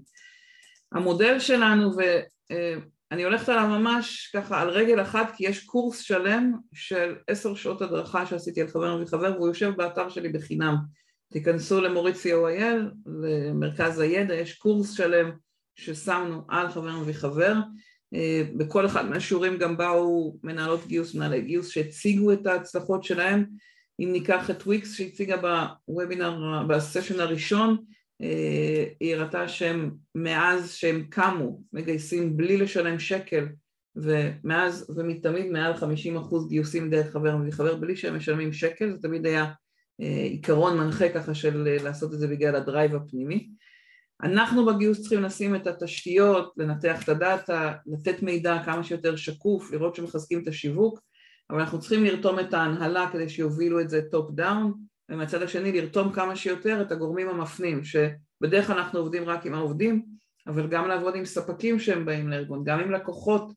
[0.92, 1.90] המודל שלנו,
[3.12, 7.82] אני הולכת עליו ממש ככה על רגל אחת כי יש קורס שלם של עשר שעות
[7.82, 10.76] הדרכה שעשיתי על חבר מביא חבר והוא יושב באתר שלי בחינם.
[11.32, 15.30] תיכנסו למורית co.il, למרכז הידע, יש קורס שלם
[15.74, 17.54] ששמנו על חבר מביא חבר.
[18.14, 23.44] אה, בכל אחד מהשיעורים גם באו מנהלות גיוס, מנהלי גיוס שהציגו את ההצלחות שלהם.
[24.00, 25.36] אם ניקח את וויקס שהציגה
[25.88, 27.76] בוובינר, בסשן הראשון
[29.00, 33.48] היא הראתה שהם מאז שהם קמו מגייסים בלי לשלם שקל
[33.96, 39.02] ומאז ומתמיד מעל 50 אחוז גיוסים דרך חבר מביא חבר בלי שהם משלמים שקל זה
[39.02, 39.52] תמיד היה
[40.00, 43.50] אה, עיקרון מנחה ככה של אה, לעשות את זה בגלל ה drive הפנימי.
[44.22, 49.72] אנחנו בגיוס צריכים לשים את התשתיות, לנתח את ה data, לתת מידע כמה שיותר שקוף,
[49.72, 51.00] לראות שמחזקים את השיווק
[51.52, 54.72] אבל אנחנו צריכים לרתום את ההנהלה כדי שיובילו את זה top down
[55.12, 60.02] ומהצד השני לרתום כמה שיותר את הגורמים המפנים, שבדרך כלל אנחנו עובדים רק עם העובדים,
[60.46, 63.52] אבל גם לעבוד עם ספקים שהם באים לארגון, גם עם לקוחות,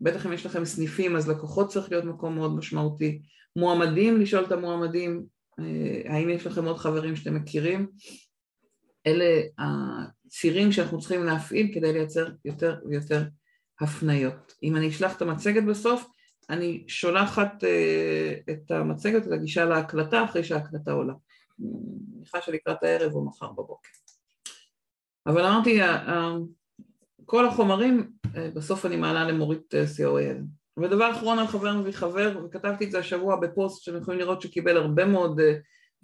[0.00, 3.22] בטח אם יש לכם סניפים אז לקוחות צריך להיות מקום מאוד משמעותי,
[3.56, 5.26] מועמדים, לשאול את המועמדים
[5.60, 7.86] אה, האם יש לכם עוד חברים שאתם מכירים,
[9.06, 13.22] אלה הצירים שאנחנו צריכים להפעיל כדי לייצר יותר ויותר
[13.80, 14.54] הפניות.
[14.62, 16.08] אם אני אשלח את המצגת בסוף,
[16.50, 21.14] אני שולחת אה, את המצגת, את הגישה להקלטה אחרי שההקלטה עולה.
[21.60, 21.68] אני
[22.14, 23.88] מניחה שלקראת הערב או מחר בבוקר.
[25.26, 25.80] אבל אמרתי,
[27.24, 30.42] כל החומרים, אה, בסוף אני מעלה למורית אה, co.il.
[30.82, 34.76] ודבר אחרון על חבר מביא חבר, וכתבתי את זה השבוע בפוסט שאתם יכולים לראות שקיבל
[34.76, 35.40] הרבה מאוד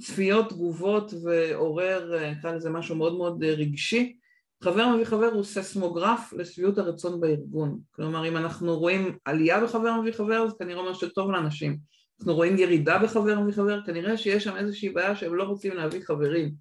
[0.01, 4.19] צפיות, תגובות ועורר, נקרא לזה משהו מאוד מאוד רגשי.
[4.63, 7.79] חבר מביא חבר הוא ססמוגרף לשביעות הרצון בארגון.
[7.91, 11.79] כלומר אם אנחנו רואים עלייה בחבר מביא חבר זה כנראה אומר שטוב לאנשים.
[12.21, 16.01] אנחנו רואים ירידה בחבר מביא חבר כנראה שיש שם איזושהי בעיה שהם לא רוצים להביא
[16.05, 16.55] חברים.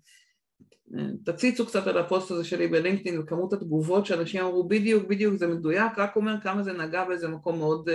[1.26, 5.98] תציצו קצת על הפוסט הזה שלי בלינקדאין וכמות התגובות שאנשים אמרו בדיוק בדיוק זה מדויק
[5.98, 7.92] רק אומר כמה זה נגע באיזה מקום מאוד uh,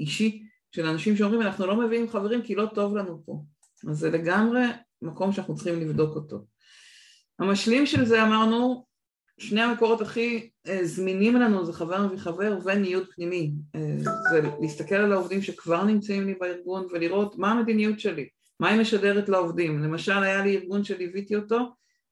[0.00, 3.42] אישי של אנשים שאומרים אנחנו לא מביאים חברים כי לא טוב לנו פה
[3.88, 4.62] אז זה לגמרי
[5.02, 6.44] מקום שאנחנו צריכים לבדוק אותו.
[7.38, 8.87] המשלים של זה אמרנו
[9.38, 13.52] שני המקורות הכי אה, זמינים לנו זה חבר מביא חבר וניוד פנימי.
[13.74, 13.96] אה,
[14.30, 18.28] זה להסתכל על העובדים שכבר נמצאים לי בארגון ולראות מה המדיניות שלי,
[18.60, 19.82] מה היא משדרת לעובדים.
[19.82, 21.58] למשל היה לי ארגון שליוויתי אותו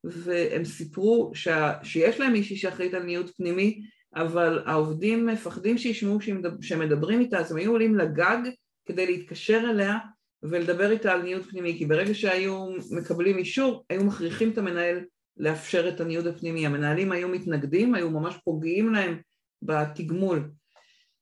[0.04, 3.80] והם סיפרו שה, שיש להם מישהי שאחראית על ניוד פנימי
[4.14, 6.18] אבל העובדים מפחדים שישמעו
[6.60, 8.38] שמדברים איתה אז הם היו עולים לגג
[8.86, 9.98] כדי להתקשר אליה
[10.42, 15.04] ולדבר איתה על ניוד פנימי כי ברגע שהיו מקבלים אישור היו מכריחים את המנהל
[15.36, 16.66] לאפשר את הניוד הפנימי.
[16.66, 19.18] המנהלים היו מתנגדים, היו ממש פוגעים להם
[19.62, 20.50] בתגמול.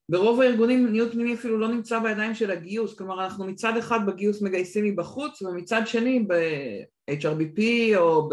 [0.09, 4.43] ברוב הארגונים ניוד פנימי אפילו לא נמצא בידיים של הגיוס, כלומר אנחנו מצד אחד בגיוס
[4.43, 7.61] מגייסים מבחוץ ומצד שני ב-HRBP
[7.97, 8.29] או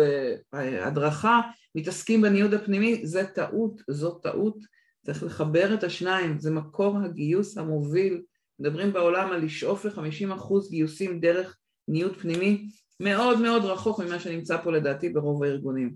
[0.54, 1.42] בהדרכה
[1.76, 4.58] מתעסקים בניוד הפנימי, זה טעות, זאת טעות,
[5.06, 8.22] צריך לחבר את השניים, זה מקור הגיוס המוביל,
[8.60, 11.58] מדברים בעולם על לשאוף ל-50% גיוסים דרך
[11.88, 12.68] ניוד פנימי,
[13.02, 15.96] מאוד מאוד רחוק ממה שנמצא פה לדעתי ברוב הארגונים.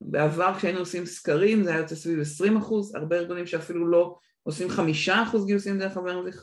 [0.00, 4.68] בעבר כשהיינו עושים סקרים זה היה יוצא סביב 20 אחוז, הרבה ארגונים שאפילו לא עושים
[4.68, 5.98] חמישה אחוז גיוסים דרך,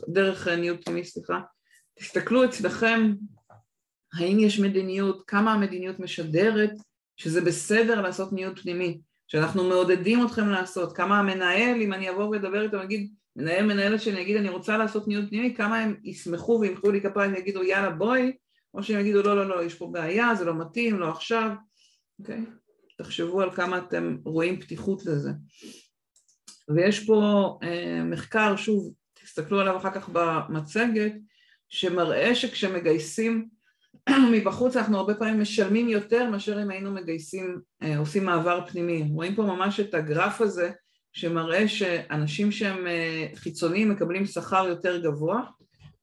[0.08, 1.40] דרך אה, ניוד פנימי, סליחה.
[1.98, 3.12] תסתכלו אצלכם
[4.18, 6.70] האם יש מדיניות, כמה המדיניות משדרת
[7.16, 12.62] שזה בסדר לעשות ניוד פנימי, שאנחנו מעודדים אתכם לעשות, כמה המנהל, אם אני אבוא ואדבר
[12.62, 16.90] איתו, נגיד, מנהל מנהלת שאני אגיד אני רוצה לעשות ניוד פנימי, כמה הם ישמחו וימחאו
[16.90, 18.32] לי כפיים ויגידו יאללה בואי,
[18.74, 21.50] או שהם יגידו לא לא לא יש פה בעיה, זה לא מתאים, לא עכשיו,
[22.18, 22.38] אוקיי?
[22.38, 22.60] Okay?
[23.02, 25.30] תחשבו על כמה אתם רואים פתיחות לזה.
[26.74, 28.92] ויש פה אה, מחקר, שוב,
[29.22, 31.12] תסתכלו עליו אחר כך במצגת,
[31.68, 33.48] שמראה שכשמגייסים
[34.32, 39.08] מבחוץ אנחנו הרבה פעמים משלמים יותר מאשר אם היינו מגייסים, אה, עושים מעבר פנימי.
[39.12, 40.70] רואים פה ממש את הגרף הזה
[41.12, 45.42] שמראה שאנשים שהם אה, חיצוניים מקבלים שכר יותר גבוה,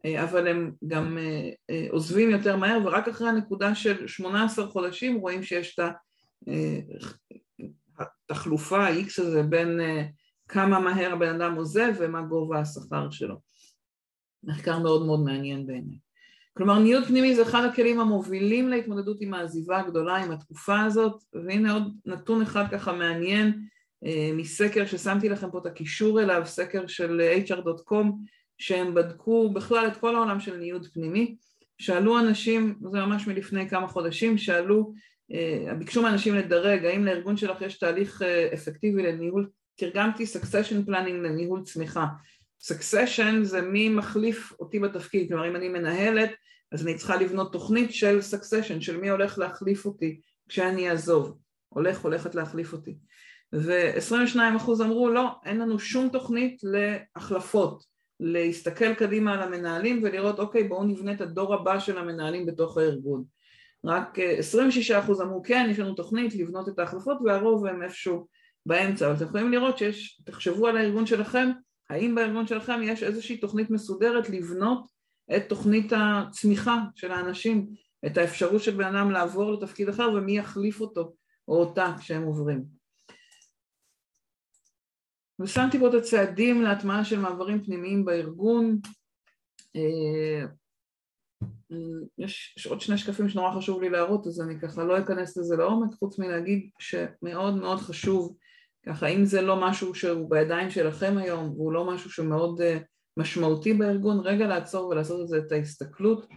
[0.05, 5.43] אבל הם גם אה, אה, עוזבים יותר מהר ורק אחרי הנקודה של 18 חודשים רואים
[5.43, 5.85] שיש את
[8.29, 9.79] התחלופה, ה-X הזה בין
[10.47, 13.35] כמה מהר הבן אדם עוזב ומה גובה השכר שלו.
[14.43, 15.97] מחקר מאוד מאוד מעניין בעיניי.
[16.57, 21.73] כלומר ניוד פנימי זה אחד הכלים המובילים להתמודדות עם העזיבה הגדולה, עם התקופה הזאת, והנה
[21.73, 23.67] עוד נתון אחד ככה מעניין
[24.33, 28.05] מסקר ששמתי לכם פה את הקישור אליו, סקר של hr.com
[28.58, 31.36] שהם בדקו בכלל את כל העולם של ניוד פנימי,
[31.78, 34.93] שאלו אנשים, זה ממש מלפני כמה חודשים, שאלו,
[35.32, 41.24] אה, ביקשו מאנשים לדרג, האם לארגון שלך יש תהליך אה, אפקטיבי לניהול, תרגמתי succession planning
[41.24, 42.05] לניהול צמיחה.
[42.64, 46.32] succession זה מי מחליף אותי בתפקיד, כלומר אם אני מנהלת
[46.72, 51.38] אז אני צריכה לבנות תוכנית של succession, של מי הולך להחליף אותי כשאני אעזוב,
[51.70, 52.97] הולך הולכת להחליף אותי.
[53.53, 54.39] ו-22%
[54.82, 57.84] אמרו לא, אין לנו שום תוכנית להחלפות,
[58.20, 63.24] להסתכל קדימה על המנהלים ולראות אוקיי בואו נבנה את הדור הבא של המנהלים בתוך הארגון.
[63.86, 64.22] רק 26%
[64.91, 68.28] אה, אמרו כן יש לנו תוכנית לבנות את ההחלפות והרוב הם איפשהו
[68.65, 71.49] באמצע אבל אתם יכולים לראות שיש, תחשבו על הארגון שלכם
[71.89, 74.88] האם בארגון שלכם יש איזושהי תוכנית מסודרת לבנות
[75.36, 77.68] את תוכנית הצמיחה של האנשים
[78.05, 81.13] את האפשרות של בן אדם לעבור לתפקיד אחר ומי יחליף אותו
[81.47, 82.76] או אותה כשהם עוברים
[85.39, 88.79] ושמתי פה את הצעדים להטמעה של מעברים פנימיים בארגון.
[89.75, 90.45] אה,
[92.17, 95.55] יש, יש עוד שני שקפים שנורא חשוב לי להראות, אז אני ככה לא אכנס לזה
[95.55, 98.35] לעומק, חוץ מלהגיד שמאוד מאוד חשוב,
[98.85, 102.77] ככה אם זה לא משהו שהוא בידיים שלכם היום, והוא לא משהו שמאוד אה,
[103.17, 106.27] משמעותי בארגון, רגע לעצור ולעשות את זה את ההסתכלות.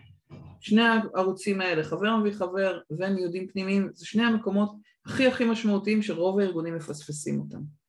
[0.60, 4.70] שני הערוצים האלה, חבר מביא חבר וניודים פנימיים, זה שני המקומות
[5.06, 7.79] הכי הכי משמעותיים שרוב הארגונים מפספסים אותם.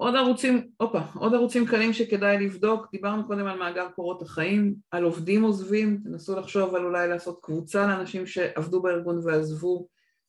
[0.00, 5.04] עוד ערוצים, הופה, עוד ערוצים קלים שכדאי לבדוק, דיברנו קודם על מאגר קורות החיים, על
[5.04, 9.86] עובדים עוזבים, תנסו לחשוב על אולי לעשות קבוצה לאנשים שעבדו בארגון ועזבו,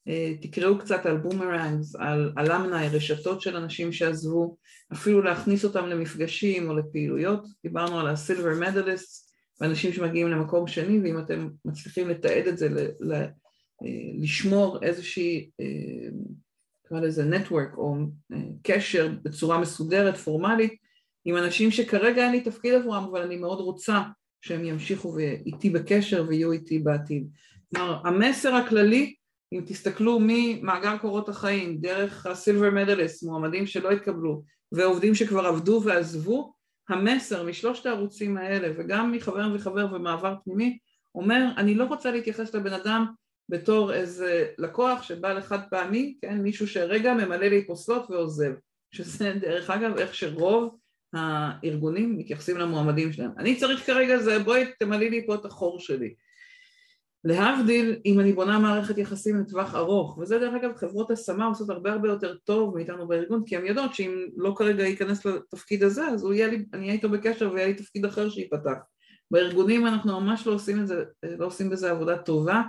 [0.07, 4.57] אה, תקראו קצת על boomerangs, על alumni, רשתות של אנשים שעזבו,
[4.93, 10.99] אפילו להכניס אותם למפגשים או לפעילויות, דיברנו על ה silver medalist, ואנשים שמגיעים למקום שני,
[10.99, 12.67] ואם אתם מצליחים לתעד את זה,
[13.11, 13.27] אה,
[14.21, 16.09] לשמור איזושהי אה,
[16.91, 17.95] נקרא לזה נטוורק או
[18.33, 20.73] אה, קשר בצורה מסודרת, פורמלית,
[21.25, 24.01] עם אנשים שכרגע אין לי תפקיד עבורם, אבל אני מאוד רוצה
[24.41, 27.27] שהם ימשיכו איתי בקשר ויהיו איתי בעתיד.
[27.75, 29.15] כלומר, המסר הכללי,
[29.53, 36.53] אם תסתכלו ממאגר קורות החיים, דרך הסילבר מדליסט, מועמדים שלא התקבלו, ועובדים שכבר עבדו ועזבו,
[36.89, 40.77] המסר משלושת הערוצים האלה, וגם מחבר וחבר ומעבר פנימי,
[41.15, 43.05] אומר, אני לא רוצה להתייחס לבן אדם
[43.51, 48.51] בתור איזה לקוח שבא לחד פעמי, כן, מישהו שרגע ממלא לי פוסלות ועוזב,
[48.91, 50.75] שזה דרך אגב איך שרוב
[51.13, 53.31] הארגונים מתייחסים למועמדים שלהם.
[53.37, 56.13] אני צריך כרגע זה בואי תמלאי לי פה את החור שלי.
[57.23, 61.91] להבדיל אם אני בונה מערכת יחסים לטווח ארוך, וזה דרך אגב חברות השמה עושות הרבה
[61.91, 66.23] הרבה יותר טוב מאיתנו בארגון, כי הן יודעות שאם לא כרגע ייכנס לתפקיד הזה, אז
[66.23, 68.77] הוא יהיה לי, אני אהיה איתו בקשר ויהיה לי תפקיד אחר שייפתח.
[69.31, 71.03] בארגונים אנחנו ממש לא עושים, את זה,
[71.39, 72.61] לא עושים בזה עבודה טובה,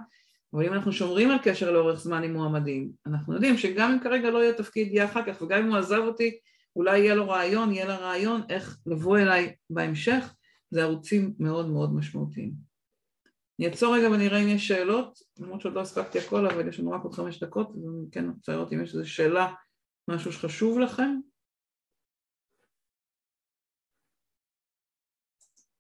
[0.53, 4.31] אבל אם אנחנו שומרים על קשר לאורך זמן עם מועמדים, אנחנו יודעים שגם אם כרגע
[4.31, 6.39] לא יהיה תפקיד יהיה אחר כך, וגם אם הוא עזב אותי,
[6.77, 10.35] אולי יהיה לו רעיון, יהיה לה רעיון איך לבוא אליי בהמשך,
[10.71, 12.53] זה ערוצים מאוד מאוד משמעותיים.
[13.59, 16.91] אני אעצור רגע ונראה אם יש שאלות, למרות שעוד לא הספקתי הכל, אבל יש לנו
[16.91, 19.55] רק עוד חמש דקות, אז אני כן רוצה לראות אם יש איזו שאלה,
[20.09, 21.17] משהו שחשוב לכם.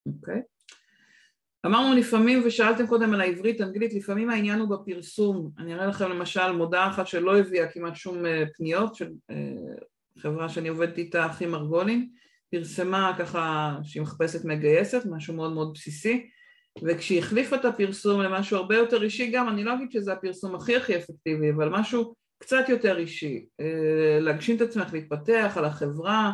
[0.06, 0.40] אוקיי?
[0.40, 0.61] Okay.
[1.66, 5.50] אמרנו לפעמים, ושאלתם קודם על העברית, אנגלית, לפעמים העניין הוא בפרסום.
[5.58, 9.36] אני אראה לכם למשל מודעה אחת שלא הביאה כמעט שום אה, פניות, של אה,
[10.18, 12.08] חברה שאני עובדת איתה, אחי מרגולין,
[12.50, 16.28] פרסמה ככה שהיא מחפשת מגייסת, משהו מאוד מאוד בסיסי,
[16.82, 20.76] וכשהיא החליפה את הפרסום למשהו הרבה יותר אישי גם, אני לא אגיד שזה הפרסום הכי
[20.76, 26.32] הכי אפקטיבי, אבל משהו קצת יותר אישי, אה, להגשים את עצמך, להתפתח על החברה,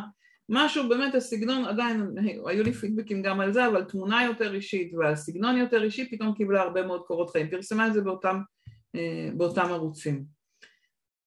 [0.49, 5.57] משהו באמת הסגנון עדיין, היו לי פידבקים גם על זה, אבל תמונה יותר אישית והסגנון
[5.57, 8.41] יותר אישי פתאום קיבלה הרבה מאוד קורות חיים, פרסמה את זה באותם,
[8.95, 10.39] אה, באותם ערוצים.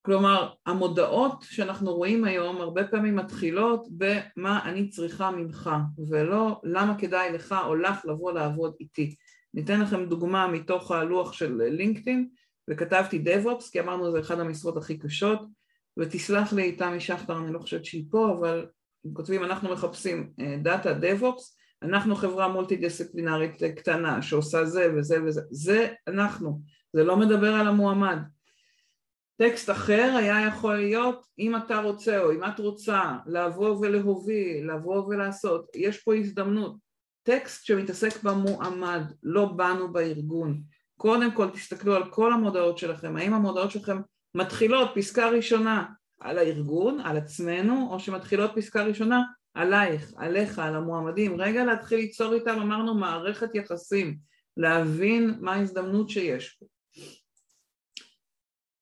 [0.07, 5.71] כלומר, המודעות שאנחנו רואים היום הרבה פעמים מתחילות במה אני צריכה ממך,
[6.11, 9.15] ולא למה כדאי לך או לך לבוא לעבוד איתי.
[9.55, 12.29] ניתן לכם דוגמה מתוך הלוח של לינקדאין,
[12.71, 15.41] וכתבתי DevOps, כי אמרנו זה אחד המשרות הכי קשות,
[15.99, 18.67] ותסלח לי תמי שכטר, אני לא חושבת שהיא פה, אבל
[19.05, 20.33] הם כותבים אנחנו מחפשים
[20.63, 21.43] דאטה DevOps,
[21.83, 26.61] אנחנו חברה מולטי דיסציפלינרית קטנה שעושה זה וזה וזה, זה אנחנו,
[26.93, 28.19] זה לא מדבר על המועמד.
[29.37, 35.07] טקסט אחר היה יכול להיות אם אתה רוצה או אם את רוצה לבוא ולהוביל, לבוא
[35.07, 36.77] ולעשות, יש פה הזדמנות.
[37.23, 40.63] טקסט שמתעסק במועמד, לא בנו בארגון.
[40.97, 44.01] קודם כל תסתכלו על כל המודעות שלכם, האם המודעות שלכם
[44.35, 45.85] מתחילות פסקה ראשונה
[46.23, 49.23] על הארגון, על עצמנו, או שמתחילות פסקה ראשונה
[49.55, 51.41] עלייך, עליך, על המועמדים.
[51.41, 54.19] רגע להתחיל ליצור איתם, אמרנו, מערכת יחסים,
[54.57, 56.67] להבין מה ההזדמנות שיש פה.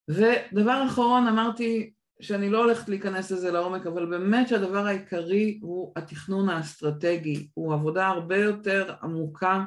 [0.09, 6.49] ודבר אחרון, אמרתי שאני לא הולכת להיכנס לזה לעומק, אבל באמת שהדבר העיקרי הוא התכנון
[6.49, 9.65] האסטרטגי, הוא עבודה הרבה יותר עמוקה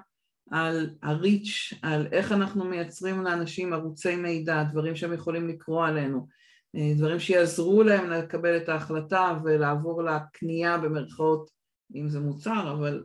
[0.51, 6.27] על הריץ', על איך אנחנו מייצרים לאנשים ערוצי מידע, דברים שהם יכולים לקרוא עלינו,
[6.75, 11.49] דברים שיעזרו להם לקבל את ההחלטה ולעבור לקנייה במרכאות,
[11.95, 13.03] אם זה מוצר, אבל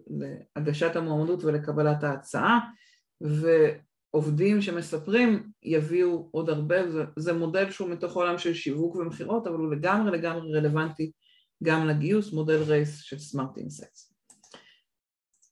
[0.57, 2.61] להגשת המועמדות ולקבלת ההצעה,
[3.21, 9.57] ועובדים שמספרים יביאו עוד הרבה, זה, זה מודל שהוא מתוך העולם של שיווק ומכירות, אבל
[9.57, 11.13] הוא לגמרי לגמרי רלוונטי
[11.63, 14.15] גם לגיוס, מודל רייס של סמארט אינסטס.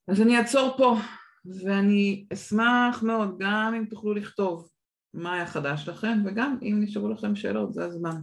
[0.08, 0.96] אז אני אעצור פה,
[1.64, 4.68] ואני אשמח מאוד גם אם תוכלו לכתוב
[5.16, 8.20] מה היה חדש לכם, וגם אם נשארו לכם שאלות, זה הזמן.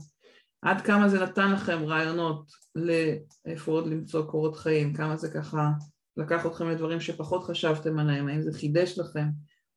[0.61, 5.69] עד כמה זה נתן לכם רעיונות לאיפה עוד למצוא קורות חיים, כמה זה ככה
[6.17, 9.25] לקח אתכם לדברים שפחות חשבתם עליהם, האם זה חידש לכם,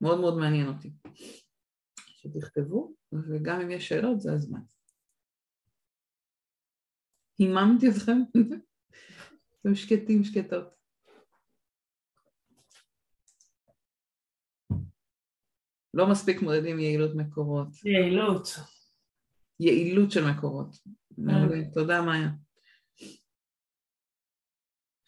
[0.01, 0.93] מאוד מאוד מעניין אותי.
[2.07, 4.61] שתכתבו, וגם אם יש שאלות, זה הזמן.
[7.39, 8.19] היממתי אתכם?
[9.61, 10.76] אתם שקטים, שקטות.
[15.97, 17.69] לא מספיק מודדים יעילות מקורות.
[17.85, 18.49] יעילות.
[19.61, 20.77] יעילות של מקורות.
[21.17, 21.71] כן.
[21.75, 22.29] תודה מאיה.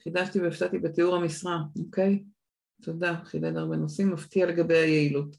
[0.03, 2.25] חידשתי והפתעתי בתיאור המשרה, אוקיי?
[2.83, 5.37] תודה, חידד הרבה נושאים, מפתיע לגבי היעילות.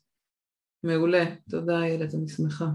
[0.83, 2.65] מעולה, תודה איילת, אני שמחה.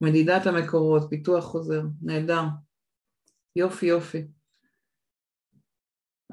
[0.00, 2.42] מדידת המקורות, פיתוח חוזר, נהדר.
[3.56, 4.26] יופי יופי.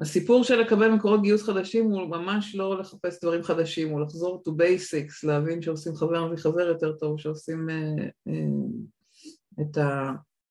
[0.00, 4.50] הסיפור של לקבל מקורות גיוס חדשים הוא ממש לא לחפש דברים חדשים, הוא לחזור to
[4.50, 9.78] basics, להבין שעושים חבר מביא חבר יותר טוב, שעושים uh, uh, את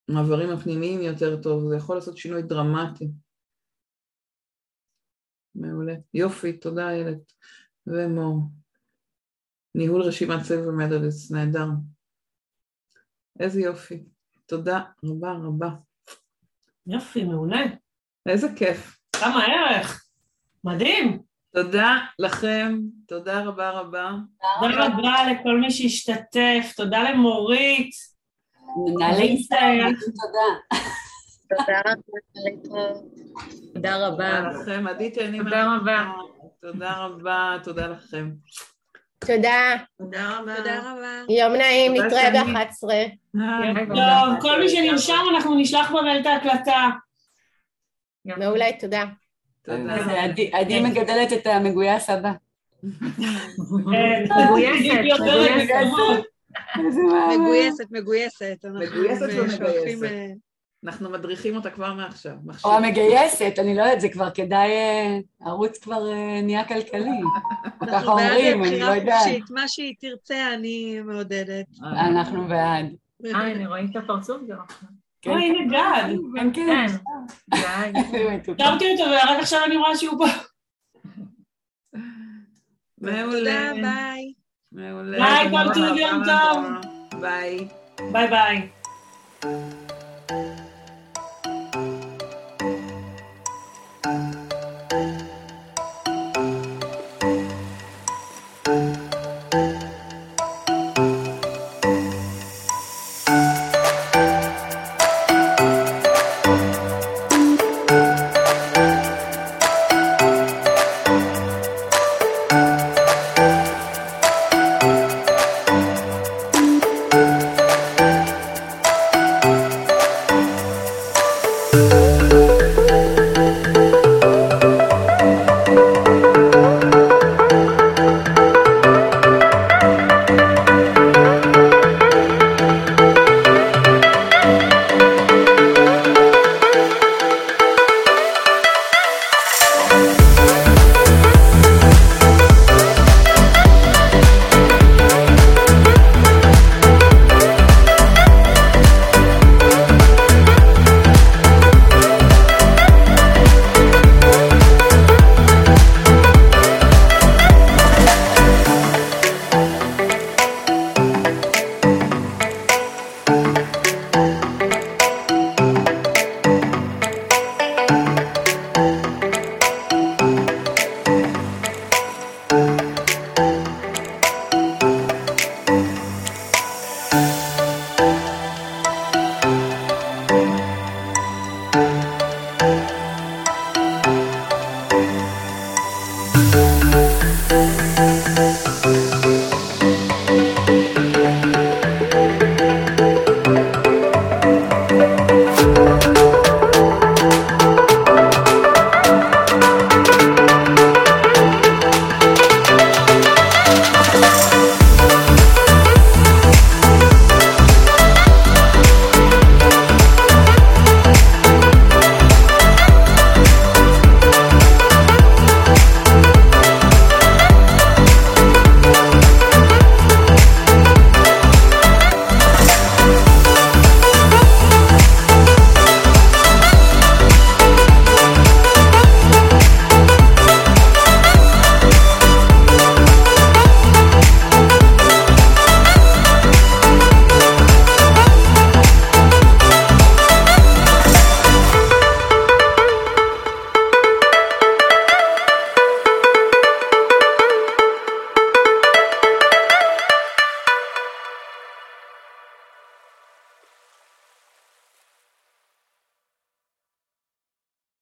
[0.10, 3.08] המעברים הפנימיים יותר טוב, זה יכול לעשות שינוי דרמטי.
[5.56, 5.94] מעולה.
[6.14, 7.34] יופי, תודה איילת.
[7.88, 8.44] ומור.
[9.76, 11.68] ניהול רשימת סבב ומדרס, נהדר.
[13.39, 14.04] איזה יופי.
[14.46, 15.70] תודה רבה רבה.
[16.88, 17.62] יופי, מעולה.
[18.26, 19.01] איזה כיף.
[19.22, 20.03] כמה ערך.
[20.63, 21.19] מדהים.
[21.53, 24.11] תודה לכם, תודה רבה רבה.
[24.61, 27.89] תודה רבה לכל מי שהשתתף, תודה למורית.
[28.88, 31.91] מנהלי ישראל, תודה.
[33.74, 34.41] תודה רבה.
[34.43, 36.11] תודה לכם, עדי תהני תודה רבה.
[36.61, 38.30] תודה רבה, תודה לכם.
[39.19, 39.76] תודה.
[39.97, 40.55] תודה רבה.
[40.55, 41.34] תודה רבה.
[41.39, 42.88] יום נעים, נתראה ב-11.
[43.95, 46.89] טוב, כל מי שנרשם, אנחנו נשלח במייל את ההקלטה.
[48.26, 49.05] מעולה, תודה.
[50.51, 52.32] עדי מגדלת את המגויס הבא.
[57.34, 58.65] מגויסת, מגויסת.
[58.65, 60.05] מגויסת ומגויסת.
[60.86, 62.34] אנחנו מדריכים אותה כבר מעכשיו.
[62.65, 64.72] או המגייסת, אני לא יודעת, זה כבר כדאי,
[65.41, 66.03] הערוץ כבר
[66.43, 67.22] נהיה כלכלי.
[67.88, 69.49] ככה אומרים, אני לא יודעת.
[69.49, 71.65] מה שהיא תרצה, אני מעודדת.
[71.82, 72.86] אנחנו בעד.
[73.26, 74.89] אה, הנה, רואים את הפרצוף גם עכשיו.
[75.28, 76.15] אוי, הנה גד.
[76.36, 76.86] כן, כן.
[78.53, 80.26] הכרתי אותו ורק עכשיו אני רואה שהוא פה.
[83.01, 83.72] מעולה.
[83.74, 84.34] ביי.
[84.72, 85.17] מעולה.
[85.17, 86.65] ביי, כל טוב, יום טוב.
[87.22, 87.68] bye.
[88.12, 88.70] bye bye.